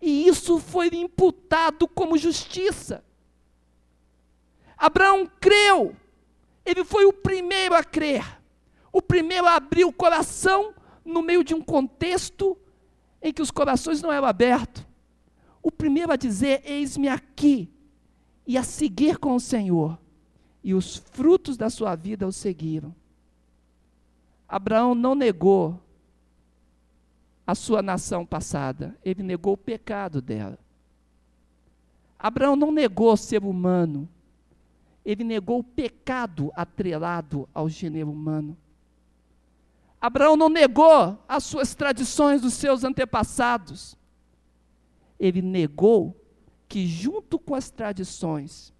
e 0.00 0.26
isso 0.26 0.58
foi 0.58 0.88
imputado 0.92 1.86
como 1.86 2.16
justiça. 2.16 3.04
Abraão 4.78 5.30
creu, 5.38 5.94
ele 6.64 6.84
foi 6.84 7.04
o 7.04 7.12
primeiro 7.12 7.74
a 7.74 7.84
crer, 7.84 8.24
o 8.90 9.02
primeiro 9.02 9.46
a 9.46 9.56
abrir 9.56 9.84
o 9.84 9.92
coração 9.92 10.72
no 11.04 11.20
meio 11.20 11.44
de 11.44 11.54
um 11.54 11.60
contexto 11.60 12.56
em 13.20 13.32
que 13.32 13.42
os 13.42 13.50
corações 13.50 14.00
não 14.00 14.10
eram 14.10 14.26
abertos. 14.26 14.89
O 15.62 15.70
primeiro 15.70 16.12
a 16.12 16.16
dizer: 16.16 16.62
Eis-me 16.64 17.08
aqui, 17.08 17.70
e 18.46 18.56
a 18.56 18.62
seguir 18.62 19.18
com 19.18 19.34
o 19.34 19.40
Senhor. 19.40 19.98
E 20.62 20.74
os 20.74 20.96
frutos 20.96 21.56
da 21.56 21.70
sua 21.70 21.94
vida 21.96 22.26
o 22.26 22.32
seguiram. 22.32 22.94
Abraão 24.48 24.94
não 24.94 25.14
negou 25.14 25.80
a 27.46 27.54
sua 27.54 27.82
nação 27.82 28.26
passada, 28.26 28.96
ele 29.04 29.22
negou 29.22 29.54
o 29.54 29.56
pecado 29.56 30.20
dela. 30.20 30.58
Abraão 32.18 32.54
não 32.54 32.70
negou 32.70 33.16
ser 33.16 33.42
humano, 33.42 34.08
ele 35.04 35.24
negou 35.24 35.60
o 35.60 35.64
pecado 35.64 36.52
atrelado 36.54 37.48
ao 37.54 37.68
gênero 37.68 38.10
humano. 38.10 38.56
Abraão 40.00 40.36
não 40.36 40.48
negou 40.48 41.18
as 41.28 41.44
suas 41.44 41.74
tradições 41.74 42.40
dos 42.42 42.54
seus 42.54 42.84
antepassados. 42.84 43.96
Ele 45.20 45.40
negou 45.40 46.20
que, 46.68 46.84
junto 46.86 47.38
com 47.38 47.54
as 47.54 47.70
tradições, 47.70 48.72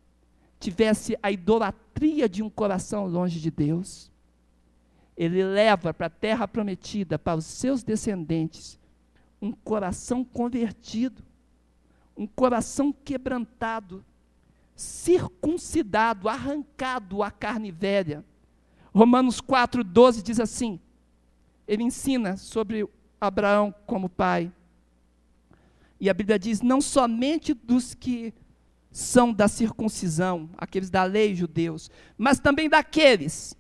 tivesse 0.59 1.17
a 1.23 1.31
idolatria 1.31 2.29
de 2.29 2.43
um 2.43 2.51
coração 2.51 3.07
longe 3.07 3.39
de 3.39 3.51
Deus 3.51 4.11
ele 5.21 5.45
leva 5.45 5.93
para 5.93 6.07
a 6.07 6.11
terra 6.11 6.49
prometida, 6.49 7.19
para 7.19 7.37
os 7.37 7.45
seus 7.45 7.83
descendentes, 7.83 8.81
um 9.39 9.53
coração 9.53 10.25
convertido, 10.25 11.23
um 12.17 12.27
coração 12.27 12.91
quebrantado, 12.91 14.03
circuncidado, 14.75 16.27
arrancado 16.27 17.23
a 17.23 17.31
carne 17.31 17.71
velha. 17.71 18.25
Romanos 18.95 19.43
4,12 19.43 20.23
diz 20.23 20.41
assim: 20.41 20.81
ele 21.69 21.83
ensina 21.83 22.39
sobre 22.39 22.89
Abraão 23.21 23.75
como 23.87 24.09
pai. 24.09 24.51
E 26.01 26.09
a 26.09 26.15
Bíblia 26.15 26.39
diz: 26.39 26.61
não 26.63 26.81
somente 26.81 27.53
dos 27.55 27.95
que 27.95 28.33
são 28.91 29.33
da 29.33 29.47
circuncisão, 29.47 30.51
aqueles 30.57 30.91
da 30.91 31.05
lei 31.05 31.35
judeus, 31.35 31.91
mas 32.19 32.41
também 32.41 32.69
daqueles 32.69 33.57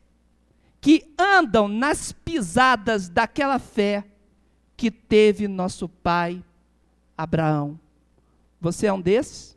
que 0.81 1.13
andam 1.19 1.69
nas 1.69 2.11
pisadas 2.11 3.09
daquela 3.09 3.59
fé 3.59 4.05
que 4.77 4.91
teve 4.91 5.47
nosso 5.47 5.89
pai 5.89 6.43
Abraão. 7.17 7.79
Você 8.61 8.87
é 8.87 8.93
um 8.93 9.01
desses? 9.01 9.57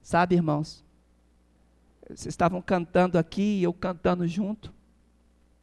Sabe, 0.00 0.36
irmãos? 0.36 0.84
Vocês 2.06 2.26
estavam 2.26 2.62
cantando 2.62 3.18
aqui 3.18 3.58
e 3.58 3.62
eu 3.62 3.72
cantando 3.72 4.26
junto. 4.26 4.72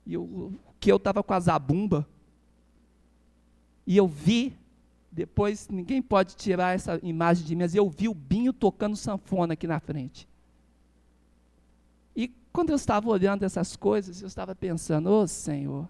E 0.06 0.14
eu, 0.14 0.54
que 0.80 0.92
eu 0.92 0.98
estava 0.98 1.24
com 1.24 1.34
a 1.34 1.40
zabumba. 1.40 2.08
E 3.86 3.96
eu 3.96 4.08
vi, 4.08 4.54
depois 5.18 5.68
ninguém 5.68 6.00
pode 6.00 6.36
tirar 6.36 6.76
essa 6.76 7.00
imagem 7.02 7.44
de 7.44 7.56
mim, 7.56 7.64
mas 7.64 7.74
eu 7.74 7.90
vi 7.90 8.08
o 8.08 8.14
Binho 8.14 8.54
tocando 8.54 8.96
sanfona 8.96 9.54
aqui 9.54 9.66
na 9.66 9.80
frente. 9.80 10.30
Quando 12.54 12.70
eu 12.70 12.76
estava 12.76 13.08
olhando 13.08 13.44
essas 13.44 13.76
coisas, 13.76 14.20
eu 14.22 14.28
estava 14.28 14.56
pensando, 14.56 15.12
ô 15.12 15.22
oh, 15.22 15.28
Senhor, 15.28 15.88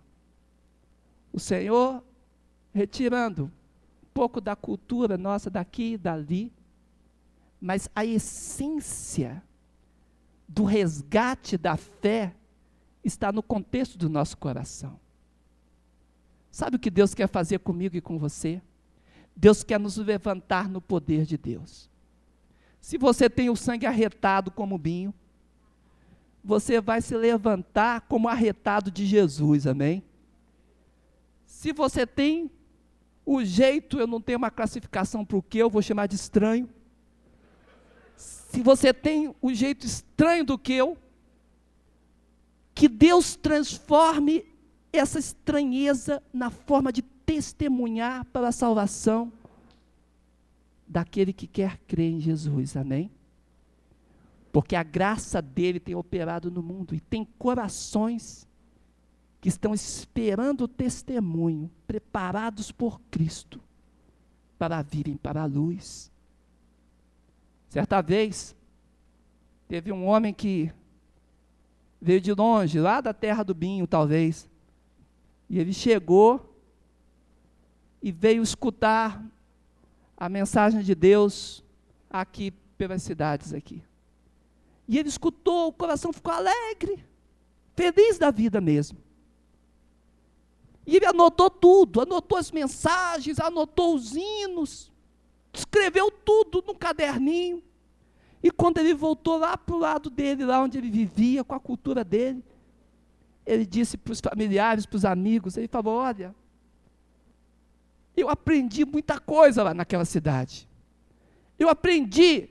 o 1.32 1.40
Senhor 1.40 2.04
retirando 2.74 3.46
um 3.46 4.08
pouco 4.14 4.42
da 4.42 4.54
cultura 4.54 5.18
nossa 5.18 5.50
daqui 5.50 5.94
e 5.94 5.98
dali, 5.98 6.52
mas 7.60 7.90
a 7.96 8.06
essência 8.06 9.42
do 10.46 10.66
resgate 10.66 11.58
da 11.58 11.78
fé 11.78 12.36
está 13.02 13.32
no 13.32 13.42
contexto 13.42 13.98
do 13.98 14.10
nosso 14.10 14.38
coração. 14.38 15.00
Sabe 16.52 16.76
o 16.76 16.80
que 16.80 16.92
Deus 16.92 17.14
quer 17.14 17.28
fazer 17.28 17.60
comigo 17.60 17.96
e 17.96 18.02
com 18.02 18.18
você? 18.20 18.62
Deus 19.40 19.64
quer 19.64 19.80
nos 19.80 19.98
levantar 19.98 20.68
no 20.68 20.82
poder 20.82 21.24
de 21.24 21.38
Deus. 21.38 21.88
Se 22.82 22.98
você 22.98 23.30
tem 23.30 23.52
o 23.52 23.56
sangue 23.56 23.86
arretado 23.86 24.50
como 24.50 24.80
vinho, 24.80 25.14
você 26.44 26.82
vai 26.82 27.02
se 27.02 27.16
levantar 27.16 28.02
como 28.02 28.28
arretado 28.28 28.90
de 28.90 29.06
Jesus, 29.06 29.68
amém? 29.68 30.04
Se 31.46 31.72
você 31.72 32.08
tem 32.08 32.50
o 33.24 33.44
jeito, 33.44 34.00
eu 34.00 34.08
não 34.08 34.20
tenho 34.20 34.40
uma 34.40 34.50
classificação 34.50 35.24
para 35.24 35.38
o 35.38 35.44
que, 35.44 35.60
eu 35.60 35.70
vou 35.70 35.84
chamar 35.84 36.08
de 36.08 36.16
estranho. 36.16 36.68
Se 38.16 38.64
você 38.64 38.92
tem 38.92 39.36
o 39.40 39.54
jeito 39.54 39.86
estranho 39.86 40.44
do 40.44 40.58
que 40.58 40.74
eu, 40.74 40.98
que 42.74 42.88
Deus 42.88 43.36
transforme 43.36 44.46
essa 44.92 45.20
estranheza 45.20 46.24
na 46.34 46.50
forma 46.50 46.92
de 46.92 47.04
testemunhar 47.28 48.24
para 48.26 48.48
a 48.48 48.52
salvação 48.54 49.32
daquele 50.88 51.34
que 51.34 51.46
quer 51.46 51.78
crer 51.80 52.14
em 52.14 52.22
Jesus, 52.22 52.78
amém? 52.78 53.12
Porque 54.50 54.78
a 54.78 54.82
graça 54.82 55.42
dele 55.42 55.78
tem 55.78 55.94
operado 55.94 56.50
no 56.50 56.64
mundo 56.64 56.96
e 56.96 57.02
tem 57.02 57.26
corações 57.38 58.48
que 59.42 59.50
estão 59.50 59.74
esperando 59.74 60.62
o 60.62 60.68
testemunho, 60.70 61.70
preparados 61.86 62.72
por 62.72 63.00
Cristo 63.12 63.62
para 64.58 64.82
virem 64.82 65.18
para 65.18 65.44
a 65.44 65.46
luz. 65.46 66.10
Certa 67.68 68.02
vez, 68.02 68.56
teve 69.68 69.92
um 69.92 70.06
homem 70.06 70.34
que 70.34 70.72
veio 72.02 72.22
de 72.22 72.34
longe, 72.34 72.80
lá 72.80 73.02
da 73.02 73.14
terra 73.14 73.44
do 73.44 73.54
Binho, 73.54 73.86
talvez, 73.86 74.50
e 75.50 75.60
ele 75.60 75.74
chegou 75.74 76.47
e 78.08 78.12
veio 78.14 78.42
escutar 78.42 79.22
a 80.16 80.30
mensagem 80.30 80.82
de 80.82 80.96
Deus 80.96 81.62
aqui 82.10 82.52
pelas 82.78 83.04
cidades 83.04 83.54
aqui. 83.54 83.84
E 84.88 84.98
ele 84.98 85.10
escutou, 85.10 85.68
o 85.68 85.74
coração 85.74 86.14
ficou 86.14 86.32
alegre, 86.32 87.04
feliz 87.76 88.18
da 88.18 88.32
vida 88.32 88.62
mesmo. 88.62 88.98
E 90.86 90.96
ele 90.96 91.06
anotou 91.06 91.50
tudo, 91.50 92.00
anotou 92.00 92.38
as 92.38 92.50
mensagens, 92.50 93.42
anotou 93.42 93.94
os 93.94 94.16
hinos, 94.16 94.90
escreveu 95.52 96.10
tudo 96.10 96.64
no 96.66 96.76
caderninho. 96.76 97.62
E 98.42 98.50
quando 98.50 98.78
ele 98.78 98.94
voltou 98.94 99.36
lá 99.36 99.58
para 99.58 99.76
o 99.76 99.80
lado 99.80 100.10
dele, 100.10 100.46
lá 100.46 100.62
onde 100.62 100.78
ele 100.78 100.90
vivia, 100.90 101.44
com 101.44 101.56
a 101.56 101.60
cultura 101.60 102.06
dele, 102.06 102.42
ele 103.46 103.66
disse 103.66 103.98
para 103.98 104.14
os 104.14 104.22
familiares, 104.22 104.86
para 104.86 104.96
os 104.96 105.04
amigos, 105.04 105.58
ele 105.58 105.68
falou: 105.68 105.96
Olha, 105.96 106.34
eu 108.18 108.30
aprendi 108.30 108.84
muita 108.84 109.20
coisa 109.20 109.62
lá 109.62 109.76
naquela 109.76 110.04
cidade. 110.04 110.68
Eu 111.60 111.70
aprendi 111.70 112.50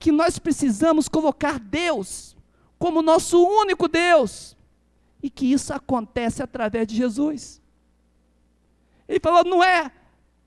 que 0.00 0.10
nós 0.10 0.38
precisamos 0.38 1.08
colocar 1.08 1.60
Deus 1.60 2.36
como 2.76 3.00
nosso 3.00 3.40
único 3.40 3.86
Deus 3.86 4.56
e 5.22 5.30
que 5.30 5.52
isso 5.52 5.72
acontece 5.72 6.42
através 6.42 6.88
de 6.88 6.96
Jesus. 6.96 7.62
Ele 9.08 9.20
falou: 9.20 9.44
não 9.44 9.62
é 9.62 9.92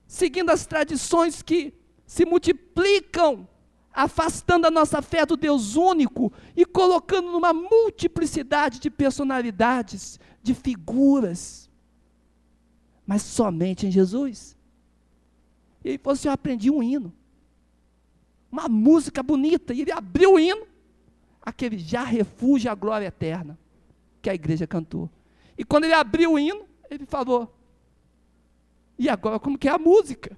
seguindo 0.06 0.50
as 0.50 0.66
tradições 0.66 1.40
que 1.40 1.72
se 2.06 2.26
multiplicam, 2.26 3.48
afastando 3.92 4.66
a 4.66 4.70
nossa 4.70 5.00
fé 5.00 5.24
do 5.24 5.36
Deus 5.36 5.74
único 5.74 6.32
e 6.54 6.66
colocando 6.66 7.32
numa 7.32 7.52
multiplicidade 7.52 8.78
de 8.78 8.90
personalidades, 8.90 10.20
de 10.42 10.54
figuras, 10.54 11.69
mas 13.10 13.22
somente 13.22 13.88
em 13.88 13.90
Jesus. 13.90 14.56
E 15.84 15.88
ele 15.88 15.98
falou 15.98 16.14
assim: 16.14 16.28
eu 16.28 16.32
aprendi 16.32 16.70
um 16.70 16.80
hino 16.80 17.12
uma 18.50 18.68
música 18.68 19.20
bonita, 19.22 19.72
e 19.72 19.82
ele 19.82 19.92
abriu 19.92 20.34
o 20.34 20.40
hino, 20.40 20.66
aquele 21.40 21.78
já 21.78 22.02
refúgio 22.02 22.70
a 22.70 22.74
glória 22.74 23.06
eterna, 23.06 23.58
que 24.20 24.28
a 24.28 24.34
igreja 24.34 24.66
cantou. 24.66 25.08
E 25.56 25.64
quando 25.64 25.84
ele 25.84 25.94
abriu 25.94 26.32
o 26.32 26.38
hino, 26.38 26.64
ele 26.90 27.06
falou: 27.06 27.52
E 28.96 29.08
agora 29.08 29.38
como 29.38 29.58
que 29.58 29.68
é 29.68 29.72
a 29.72 29.78
música? 29.78 30.36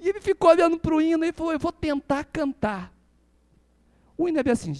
E 0.00 0.08
ele 0.08 0.20
ficou 0.20 0.50
olhando 0.50 0.78
para 0.78 0.94
o 0.94 1.00
hino 1.00 1.24
e 1.24 1.32
falou: 1.32 1.52
Eu 1.52 1.58
vou 1.58 1.72
tentar 1.72 2.24
cantar. 2.24 2.92
O 4.16 4.28
hino 4.28 4.40
é 4.40 4.50
assim: 4.50 4.72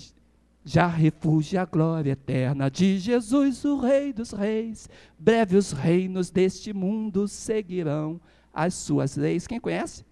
Já 0.68 0.86
refúgio 0.86 1.58
a 1.58 1.64
glória 1.64 2.12
eterna 2.12 2.70
de 2.70 2.98
Jesus, 2.98 3.64
o 3.64 3.78
Rei 3.78 4.12
dos 4.12 4.32
Reis. 4.32 4.86
Breve 5.18 5.56
os 5.56 5.72
reinos 5.72 6.28
deste 6.28 6.74
mundo 6.74 7.26
seguirão 7.26 8.20
as 8.52 8.74
suas 8.74 9.16
leis. 9.16 9.46
Quem 9.46 9.58
conhece? 9.58 10.04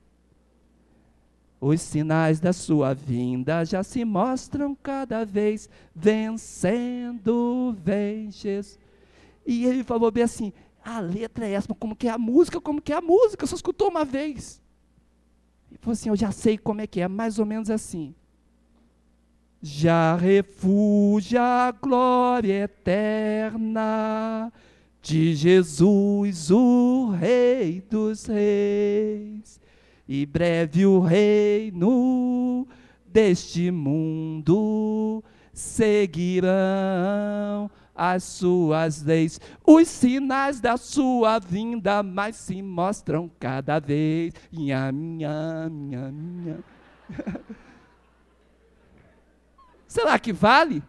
Os 1.61 1.83
sinais 1.83 2.41
da 2.41 2.55
sua 2.55 2.95
vinda 2.95 3.67
já 3.67 3.83
se 3.83 4.03
mostram 4.03 4.75
cada 4.75 5.27
vez, 5.27 5.69
vencendo, 5.95 7.77
vem. 7.85 8.31
E 9.45 9.67
ele 9.67 9.85
falou 9.85 10.11
bem 10.11 10.25
assim: 10.25 10.55
a 10.83 11.01
letra 11.01 11.47
é 11.47 11.53
essa, 11.53 11.75
como 11.75 11.95
que 11.95 12.09
é 12.09 12.13
a 12.13 12.17
música? 12.17 12.63
Como 12.63 12.81
que 12.81 12.95
é 12.95 12.97
a 12.97 13.03
música? 13.03 13.47
Só 13.47 13.57
escutou 13.57 13.91
uma 13.91 14.07
vez. 14.07 14.63
Ele 15.71 15.79
falou 15.83 15.93
assim: 15.93 16.09
eu 16.09 16.17
já 16.17 16.33
sei 16.33 16.57
como 16.57 16.81
é 16.81 16.87
que 16.87 17.03
é, 17.03 17.09
mais 17.09 17.39
ou 17.39 17.45
menos 17.45 17.69
assim. 17.69 18.15
Já 19.69 20.15
refugia 20.15 21.43
a 21.43 21.73
glória 21.73 22.63
eterna 22.63 24.53
de 25.03 25.35
Jesus, 25.35 26.53
o 26.53 27.11
Rei 27.11 27.81
dos 27.81 28.27
Reis 28.27 29.61
e 30.09 30.25
breve 30.25 30.87
o 30.87 31.01
reino 31.01 32.65
deste 33.09 33.73
mundo 33.73 35.21
seguirão 35.53 36.55
as 37.93 38.23
suas 38.23 39.03
leis. 39.03 39.41
Os 39.67 39.89
sinais 39.89 40.61
da 40.61 40.77
sua 40.77 41.41
vinda 41.41 42.05
mais 42.05 42.37
se 42.37 42.63
mostram 42.63 43.29
cada 43.41 43.81
vez. 43.81 44.33
Minha, 44.53 44.93
minha, 44.93 45.69
minha, 45.69 46.13
minha. 46.13 46.59
Será 49.97 50.19
que 50.19 50.31
vale? 50.31 50.83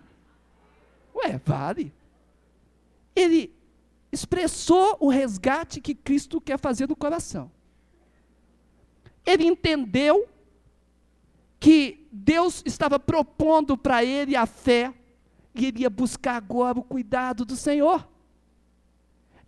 Ué, 1.15 1.39
vale. 1.45 1.93
Ele 3.15 3.55
expressou 4.11 4.97
o 4.99 5.07
resgate 5.07 5.79
que 5.79 5.95
Cristo 5.95 6.41
quer 6.41 6.59
fazer 6.59 6.89
no 6.89 6.95
coração. 6.95 7.49
Ele 9.25 9.45
entendeu 9.45 10.27
que 11.57 12.05
Deus 12.11 12.61
estava 12.65 12.99
propondo 12.99 13.77
para 13.77 14.03
ele 14.03 14.35
a 14.35 14.45
fé 14.45 14.93
e 15.55 15.67
ele 15.67 15.83
ia 15.83 15.89
buscar 15.89 16.35
agora 16.35 16.77
o 16.77 16.83
cuidado 16.83 17.45
do 17.45 17.55
Senhor. 17.55 18.05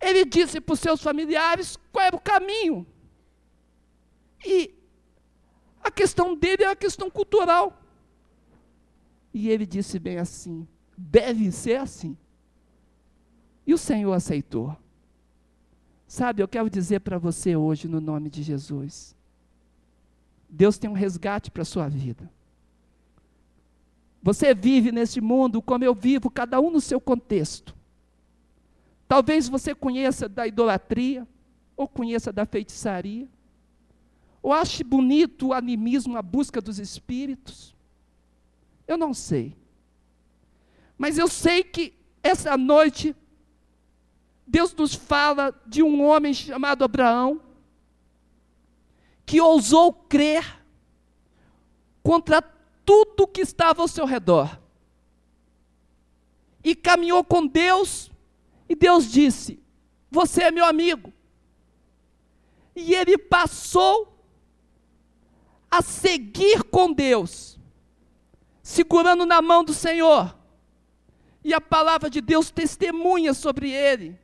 Ele 0.00 0.24
disse 0.24 0.58
para 0.58 0.72
os 0.72 0.80
seus 0.80 1.02
familiares 1.02 1.76
qual 1.92 2.06
era 2.06 2.16
o 2.16 2.20
caminho. 2.20 2.86
E 4.42 4.74
a 5.82 5.90
questão 5.90 6.34
dele 6.34 6.64
é 6.64 6.68
a 6.68 6.76
questão 6.76 7.10
cultural. 7.10 7.79
E 9.32 9.48
ele 9.48 9.66
disse 9.66 9.98
bem 9.98 10.18
assim: 10.18 10.66
deve 10.96 11.50
ser 11.50 11.76
assim. 11.76 12.16
E 13.66 13.72
o 13.72 13.78
Senhor 13.78 14.12
aceitou. 14.12 14.76
Sabe, 16.06 16.42
eu 16.42 16.48
quero 16.48 16.68
dizer 16.68 17.00
para 17.00 17.18
você 17.18 17.54
hoje, 17.54 17.86
no 17.86 18.00
nome 18.00 18.28
de 18.28 18.42
Jesus, 18.42 19.14
Deus 20.48 20.76
tem 20.76 20.90
um 20.90 20.94
resgate 20.94 21.50
para 21.50 21.62
a 21.62 21.64
sua 21.64 21.88
vida. 21.88 22.28
Você 24.22 24.52
vive 24.52 24.90
neste 24.90 25.20
mundo 25.20 25.62
como 25.62 25.84
eu 25.84 25.94
vivo, 25.94 26.28
cada 26.28 26.60
um 26.60 26.70
no 26.70 26.80
seu 26.80 27.00
contexto. 27.00 27.76
Talvez 29.06 29.48
você 29.48 29.74
conheça 29.74 30.28
da 30.28 30.46
idolatria, 30.46 31.26
ou 31.76 31.88
conheça 31.88 32.32
da 32.32 32.44
feitiçaria, 32.44 33.28
ou 34.42 34.52
ache 34.52 34.84
bonito 34.84 35.48
o 35.48 35.52
animismo, 35.52 36.16
a 36.16 36.22
busca 36.22 36.60
dos 36.60 36.78
espíritos. 36.78 37.74
Eu 38.90 38.98
não 38.98 39.14
sei. 39.14 39.56
Mas 40.98 41.16
eu 41.16 41.28
sei 41.28 41.62
que 41.62 41.94
essa 42.24 42.56
noite, 42.56 43.14
Deus 44.44 44.74
nos 44.74 44.96
fala 44.96 45.54
de 45.64 45.80
um 45.80 46.04
homem 46.04 46.34
chamado 46.34 46.82
Abraão, 46.82 47.40
que 49.24 49.40
ousou 49.40 49.92
crer 49.92 50.60
contra 52.02 52.42
tudo 52.84 53.28
que 53.28 53.42
estava 53.42 53.80
ao 53.80 53.86
seu 53.86 54.04
redor. 54.04 54.60
E 56.64 56.74
caminhou 56.74 57.22
com 57.22 57.46
Deus, 57.46 58.10
e 58.68 58.74
Deus 58.74 59.08
disse: 59.08 59.62
Você 60.10 60.42
é 60.42 60.50
meu 60.50 60.64
amigo. 60.64 61.12
E 62.74 62.92
ele 62.92 63.16
passou 63.16 64.20
a 65.70 65.80
seguir 65.80 66.64
com 66.64 66.92
Deus, 66.92 67.56
segurando 68.70 69.26
na 69.26 69.42
mão 69.42 69.64
do 69.64 69.74
Senhor. 69.74 70.36
E 71.42 71.52
a 71.52 71.60
palavra 71.60 72.08
de 72.08 72.20
Deus 72.20 72.50
testemunha 72.50 73.34
sobre 73.34 73.70
ele, 73.70 74.16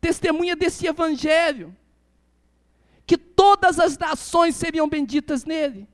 testemunha 0.00 0.56
desse 0.56 0.86
evangelho 0.86 1.76
que 3.06 3.18
todas 3.18 3.78
as 3.78 3.98
nações 3.98 4.56
seriam 4.56 4.88
benditas 4.88 5.44
nele. 5.44 5.86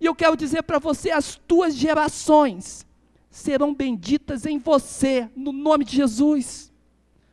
E 0.00 0.06
eu 0.06 0.14
quero 0.14 0.36
dizer 0.36 0.62
para 0.62 0.78
você: 0.78 1.10
as 1.10 1.36
tuas 1.36 1.74
gerações 1.74 2.86
serão 3.28 3.74
benditas 3.74 4.46
em 4.46 4.58
você, 4.58 5.28
no 5.36 5.52
nome 5.52 5.84
de 5.84 5.96
Jesus. 5.96 6.72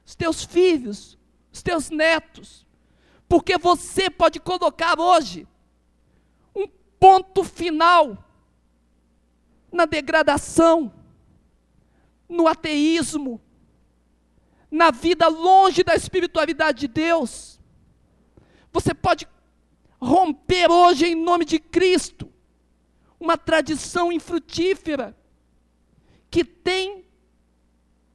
Os 0.06 0.14
teus 0.14 0.44
filhos, 0.44 1.18
os 1.54 1.62
teus 1.62 1.90
netos, 1.90 2.66
porque 3.30 3.58
você 3.58 4.10
pode 4.10 4.42
colocar 4.42 5.00
hoje 5.00 5.48
um 6.54 6.68
ponto 7.00 7.46
final 7.46 8.28
na 9.72 9.86
degradação, 9.86 10.92
no 12.28 12.48
ateísmo, 12.48 13.42
na 14.70 14.92
vida 14.92 15.28
longe 15.28 15.84
da 15.84 15.96
espiritualidade 15.96 16.82
de 16.82 16.88
Deus 16.88 17.52
você 18.72 18.94
pode 18.94 19.28
romper 20.00 20.72
hoje 20.72 21.06
em 21.06 21.16
nome 21.16 21.46
de 21.46 21.60
Cristo 21.60 22.32
uma 23.20 23.38
tradição 23.38 24.12
infrutífera 24.12 25.16
que 26.30 26.44
tem 26.44 27.06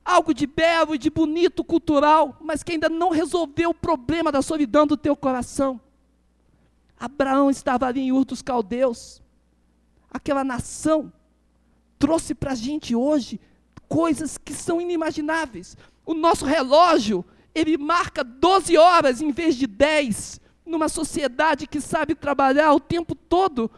algo 0.05 0.33
de 0.33 0.47
belo 0.47 0.95
e 0.95 0.99
de 0.99 1.11
bonito 1.11 1.63
cultural, 1.63 2.37
mas 2.41 2.63
que 2.63 2.73
ainda 2.73 2.89
não 2.89 3.11
resolveu 3.11 3.71
o 3.71 3.75
problema 3.75 4.33
da 4.33 4.41
solidão 4.41 4.87
do 4.87 4.97
teu 4.97 5.15
coração. 5.15 5.81
Abraão 6.99 7.51
estava 7.51 7.87
ali 7.87 8.01
em 8.01 8.13
Ur 8.13 8.25
dos 8.25 8.41
Caldeus, 8.41 9.23
aquela 10.11 10.43
nação 10.43 11.13
trouxe 11.99 12.35
para 12.35 12.53
a 12.53 12.57
gente 12.57 12.95
hoje 12.95 13.41
coisas 13.89 14.39
que 14.39 14.53
são 14.53 14.81
inimagináveis. 14.81 15.77
O 16.05 16.15
nosso 16.15 16.45
relógio, 16.45 17.25
ele 17.55 17.77
marca 17.77 18.23
12 18.23 18.77
horas 18.77 19.21
em 19.21 19.31
vez 19.31 19.57
de 19.57 19.67
10 19.67 20.41
numa 20.65 20.89
sociedade 20.89 21.67
que 21.67 21.81
sabe 21.81 22.15
trabalhar 22.15 22.73
o 22.75 22.81
tempo 22.81 23.15
todo 23.15 23.71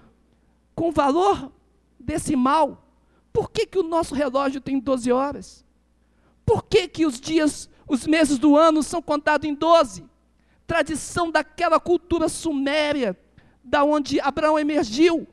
com 0.75 0.91
valor 0.91 1.53
decimal, 1.99 2.89
por 3.33 3.51
que, 3.51 3.66
que 3.66 3.79
o 3.79 3.83
nosso 3.83 4.14
relógio 4.14 4.61
tem 4.61 4.79
12 4.79 5.12
horas? 5.12 5.64
Por 6.47 6.64
que, 6.64 6.89
que 6.89 7.05
os 7.05 7.21
dias, 7.21 7.69
os 7.87 8.07
meses 8.07 8.39
do 8.39 8.57
ano 8.57 8.83
são 8.83 9.03
contados 9.03 9.49
em 9.49 9.55
12? 9.55 10.05
Tradição 10.66 11.31
daquela 11.31 11.79
cultura 11.79 12.29
suméria, 12.29 13.16
da 13.62 13.85
onde 13.85 14.19
Abraão 14.21 14.59
emergiu. 14.59 15.27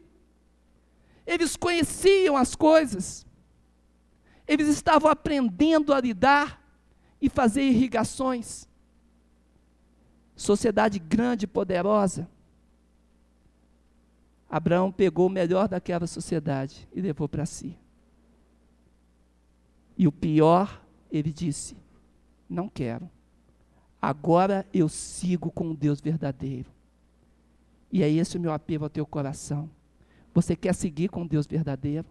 Eles 1.25 1.55
conheciam 1.55 2.37
as 2.37 2.55
coisas. 2.55 3.25
Eles 4.47 4.67
estavam 4.67 5.09
aprendendo 5.09 5.93
a 5.93 5.99
lidar 5.99 6.61
e 7.21 7.29
fazer 7.29 7.63
irrigações 7.63 8.67
sociedade 10.35 10.99
grande 10.99 11.45
e 11.45 11.47
poderosa. 11.47 12.27
Abraão 14.49 14.91
pegou 14.91 15.27
o 15.27 15.29
melhor 15.29 15.67
daquela 15.67 16.05
sociedade 16.05 16.87
e 16.93 17.01
levou 17.01 17.27
para 17.27 17.45
si. 17.45 17.77
E 19.97 20.07
o 20.07 20.11
pior, 20.11 20.81
ele 21.09 21.31
disse: 21.31 21.75
Não 22.49 22.69
quero. 22.69 23.09
Agora 24.01 24.67
eu 24.73 24.87
sigo 24.87 25.49
com 25.49 25.71
o 25.71 25.75
Deus 25.75 25.99
verdadeiro. 25.99 26.69
E 27.91 28.03
é 28.03 28.09
esse 28.09 28.37
o 28.37 28.39
meu 28.39 28.51
apelo 28.51 28.83
ao 28.83 28.89
teu 28.89 29.05
coração. 29.05 29.69
Você 30.35 30.53
quer 30.53 30.75
seguir 30.75 31.07
com 31.07 31.25
Deus 31.25 31.47
verdadeiro? 31.47 32.05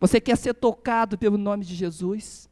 Você 0.00 0.18
quer 0.18 0.36
ser 0.38 0.54
tocado 0.54 1.18
pelo 1.18 1.36
nome 1.36 1.66
de 1.66 1.74
Jesus? 1.74 2.48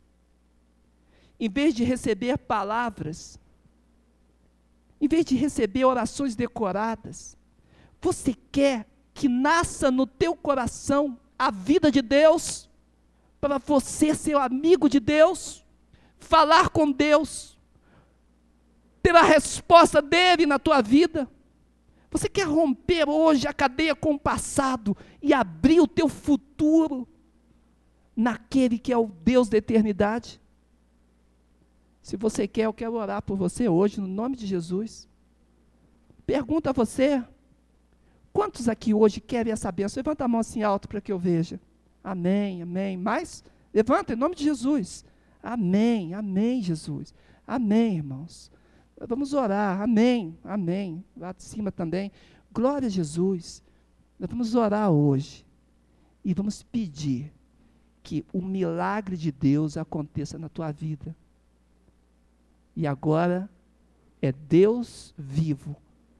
Em 1.40 1.48
vez 1.48 1.74
de 1.74 1.82
receber 1.84 2.36
palavras, 2.36 3.40
em 5.00 5.08
vez 5.08 5.24
de 5.24 5.34
receber 5.34 5.86
orações 5.86 6.36
decoradas, 6.36 7.34
você 7.98 8.36
quer 8.52 8.86
que 9.14 9.26
nasça 9.26 9.90
no 9.90 10.06
teu 10.06 10.36
coração 10.36 11.18
a 11.38 11.50
vida 11.50 11.90
de 11.90 12.02
Deus, 12.02 12.68
para 13.40 13.56
você 13.56 14.14
ser 14.14 14.36
amigo 14.36 14.86
de 14.86 15.00
Deus, 15.00 15.64
falar 16.18 16.68
com 16.68 16.92
Deus, 16.92 17.58
ter 19.02 19.16
a 19.16 19.22
resposta 19.22 20.02
dele 20.02 20.44
na 20.44 20.58
tua 20.58 20.82
vida. 20.82 21.26
Você 22.10 22.28
quer 22.28 22.46
romper 22.46 23.08
hoje 23.08 23.46
a 23.46 23.52
cadeia 23.52 23.94
com 23.94 24.14
o 24.14 24.18
passado 24.18 24.96
e 25.22 25.32
abrir 25.32 25.80
o 25.80 25.86
teu 25.86 26.08
futuro 26.08 27.06
naquele 28.16 28.78
que 28.78 28.92
é 28.92 28.98
o 28.98 29.06
Deus 29.06 29.48
da 29.48 29.58
eternidade? 29.58 30.40
Se 32.02 32.16
você 32.16 32.48
quer, 32.48 32.64
eu 32.64 32.72
quero 32.72 32.94
orar 32.94 33.22
por 33.22 33.36
você 33.36 33.68
hoje, 33.68 34.00
no 34.00 34.08
nome 34.08 34.34
de 34.34 34.46
Jesus. 34.46 35.08
Pergunta 36.26 36.70
a 36.70 36.72
você: 36.72 37.22
quantos 38.32 38.68
aqui 38.68 38.92
hoje 38.92 39.20
querem 39.20 39.52
essa 39.52 39.70
bênção? 39.70 40.00
Levanta 40.00 40.24
a 40.24 40.28
mão 40.28 40.40
assim 40.40 40.62
alto 40.62 40.88
para 40.88 41.00
que 41.00 41.12
eu 41.12 41.18
veja. 41.18 41.60
Amém, 42.02 42.62
amém. 42.62 42.96
Mais? 42.96 43.44
Levanta 43.72 44.14
em 44.14 44.16
nome 44.16 44.34
de 44.34 44.42
Jesus. 44.42 45.04
Amém, 45.42 46.12
amém, 46.12 46.60
Jesus. 46.60 47.14
Amém, 47.46 47.96
irmãos. 47.96 48.50
Vamos 49.08 49.32
orar. 49.32 49.80
Amém, 49.80 50.38
amém. 50.44 51.04
Lá 51.16 51.32
de 51.32 51.42
cima 51.42 51.72
também. 51.72 52.12
Glória 52.52 52.86
a 52.86 52.90
Jesus. 52.90 53.62
Nós 54.18 54.28
vamos 54.28 54.54
orar 54.54 54.90
hoje. 54.90 55.46
E 56.24 56.34
vamos 56.34 56.62
pedir 56.62 57.32
que 58.02 58.24
o 58.32 58.42
milagre 58.42 59.16
de 59.16 59.32
Deus 59.32 59.76
aconteça 59.76 60.38
na 60.38 60.48
tua 60.48 60.70
vida. 60.70 61.16
E 62.76 62.86
agora 62.86 63.48
é 64.20 64.30
Deus 64.32 65.14
vivo 65.16 65.74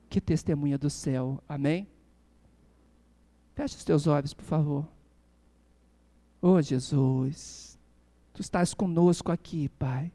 que 0.09 0.21
testemunha 0.21 0.79
do 0.79 0.89
céu. 0.89 1.43
Amém? 1.49 1.87
Feche 3.55 3.77
os 3.77 3.85
teus 3.85 4.07
olhos, 4.07 4.33
por 4.33 4.45
favor. 4.45 4.89
Oh, 6.41 6.61
Jesus, 6.63 7.79
tu 8.33 8.41
estás 8.41 8.73
conosco 8.73 9.31
aqui, 9.31 9.69
Pai. 9.69 10.11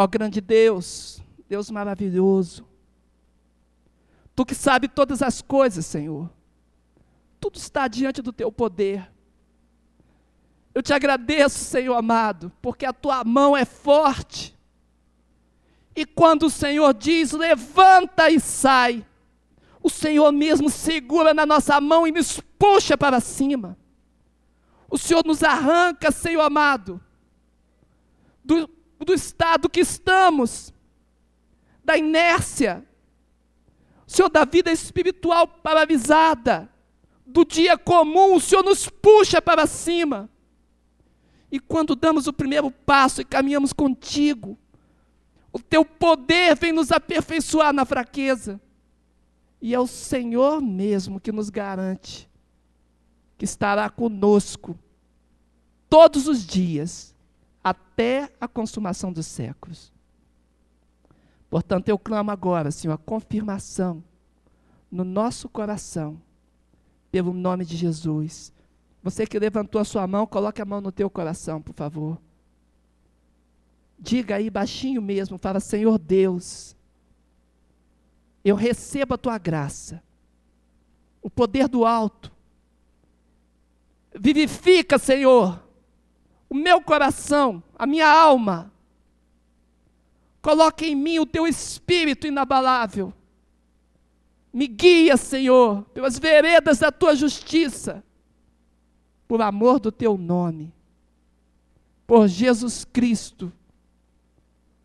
Ó 0.00 0.06
grande 0.06 0.40
Deus, 0.40 1.20
Deus 1.48 1.72
maravilhoso. 1.72 2.64
Tu 4.32 4.46
que 4.46 4.54
sabe 4.54 4.86
todas 4.86 5.22
as 5.22 5.42
coisas, 5.42 5.84
Senhor. 5.84 6.30
Tudo 7.40 7.56
está 7.56 7.88
diante 7.88 8.22
do 8.22 8.32
teu 8.32 8.52
poder. 8.52 9.10
Eu 10.72 10.82
te 10.82 10.92
agradeço, 10.92 11.58
Senhor 11.58 11.96
amado, 11.96 12.52
porque 12.62 12.86
a 12.86 12.92
tua 12.92 13.24
mão 13.24 13.56
é 13.56 13.64
forte. 13.64 14.56
E 15.96 16.06
quando 16.06 16.44
o 16.44 16.50
Senhor 16.50 16.94
diz, 16.94 17.32
levanta 17.32 18.30
e 18.30 18.38
sai, 18.38 19.04
o 19.82 19.90
Senhor 19.90 20.30
mesmo 20.30 20.70
segura 20.70 21.34
na 21.34 21.44
nossa 21.44 21.80
mão 21.80 22.06
e 22.06 22.12
nos 22.12 22.38
puxa 22.56 22.96
para 22.96 23.18
cima. 23.18 23.76
O 24.88 24.96
Senhor 24.96 25.24
nos 25.26 25.42
arranca, 25.42 26.12
Senhor 26.12 26.42
amado, 26.42 27.00
do, 28.44 28.77
do 29.04 29.14
estado 29.14 29.68
que 29.68 29.80
estamos, 29.80 30.72
da 31.84 31.96
inércia, 31.96 32.84
Senhor 34.06 34.28
da 34.28 34.44
vida 34.44 34.72
espiritual 34.72 35.46
paralisada, 35.46 36.68
do 37.26 37.44
dia 37.44 37.76
comum, 37.76 38.34
o 38.34 38.40
Senhor 38.40 38.62
nos 38.62 38.88
puxa 38.88 39.40
para 39.40 39.66
cima. 39.66 40.30
E 41.52 41.60
quando 41.60 41.94
damos 41.94 42.26
o 42.26 42.32
primeiro 42.32 42.70
passo 42.70 43.20
e 43.20 43.24
caminhamos 43.24 43.72
contigo, 43.72 44.58
o 45.52 45.58
teu 45.58 45.84
poder 45.84 46.56
vem 46.56 46.72
nos 46.72 46.90
aperfeiçoar 46.90 47.72
na 47.72 47.84
fraqueza. 47.84 48.60
E 49.60 49.74
é 49.74 49.80
o 49.80 49.86
Senhor 49.86 50.60
mesmo 50.60 51.20
que 51.20 51.32
nos 51.32 51.50
garante 51.50 52.28
que 53.38 53.44
estará 53.44 53.88
conosco 53.88 54.76
todos 55.88 56.26
os 56.26 56.44
dias, 56.44 57.14
até 57.70 58.32
a 58.40 58.46
consumação 58.46 59.12
dos 59.12 59.26
séculos. 59.26 59.92
Portanto, 61.50 61.88
eu 61.88 61.98
clamo 61.98 62.30
agora, 62.30 62.70
Senhor, 62.70 62.94
a 62.94 62.98
confirmação 62.98 64.02
no 64.90 65.04
nosso 65.04 65.48
coração, 65.48 66.20
pelo 67.10 67.32
nome 67.32 67.64
de 67.64 67.76
Jesus. 67.76 68.52
Você 69.02 69.26
que 69.26 69.38
levantou 69.38 69.80
a 69.80 69.84
sua 69.84 70.06
mão, 70.06 70.26
coloque 70.26 70.60
a 70.60 70.64
mão 70.64 70.80
no 70.80 70.92
teu 70.92 71.08
coração, 71.08 71.60
por 71.60 71.74
favor. 71.74 72.18
Diga 73.98 74.36
aí 74.36 74.50
baixinho 74.50 75.00
mesmo, 75.00 75.38
fala: 75.38 75.60
Senhor 75.60 75.98
Deus, 75.98 76.76
eu 78.44 78.54
recebo 78.54 79.14
a 79.14 79.18
tua 79.18 79.38
graça, 79.38 80.02
o 81.22 81.30
poder 81.30 81.66
do 81.66 81.84
alto, 81.84 82.30
Vivifica, 84.18 84.98
Senhor, 84.98 85.62
o 86.48 86.54
meu 86.54 86.80
coração, 86.80 87.62
a 87.78 87.86
minha 87.86 88.08
alma. 88.08 88.72
Coloque 90.40 90.86
em 90.86 90.94
mim 90.94 91.18
o 91.18 91.26
teu 91.26 91.46
espírito 91.46 92.26
inabalável. 92.26 93.12
Me 94.52 94.66
guia, 94.66 95.16
Senhor, 95.16 95.82
pelas 95.92 96.18
veredas 96.18 96.78
da 96.78 96.90
tua 96.90 97.14
justiça, 97.14 98.02
por 99.26 99.42
amor 99.42 99.78
do 99.78 99.92
teu 99.92 100.16
nome. 100.16 100.72
Por 102.06 102.26
Jesus 102.26 102.84
Cristo, 102.84 103.52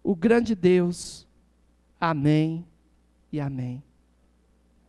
o 0.03 0.13
grande 0.13 0.53
Deus. 0.53 1.25
Amém 1.99 2.65
e 3.31 3.39
amém. 3.39 3.81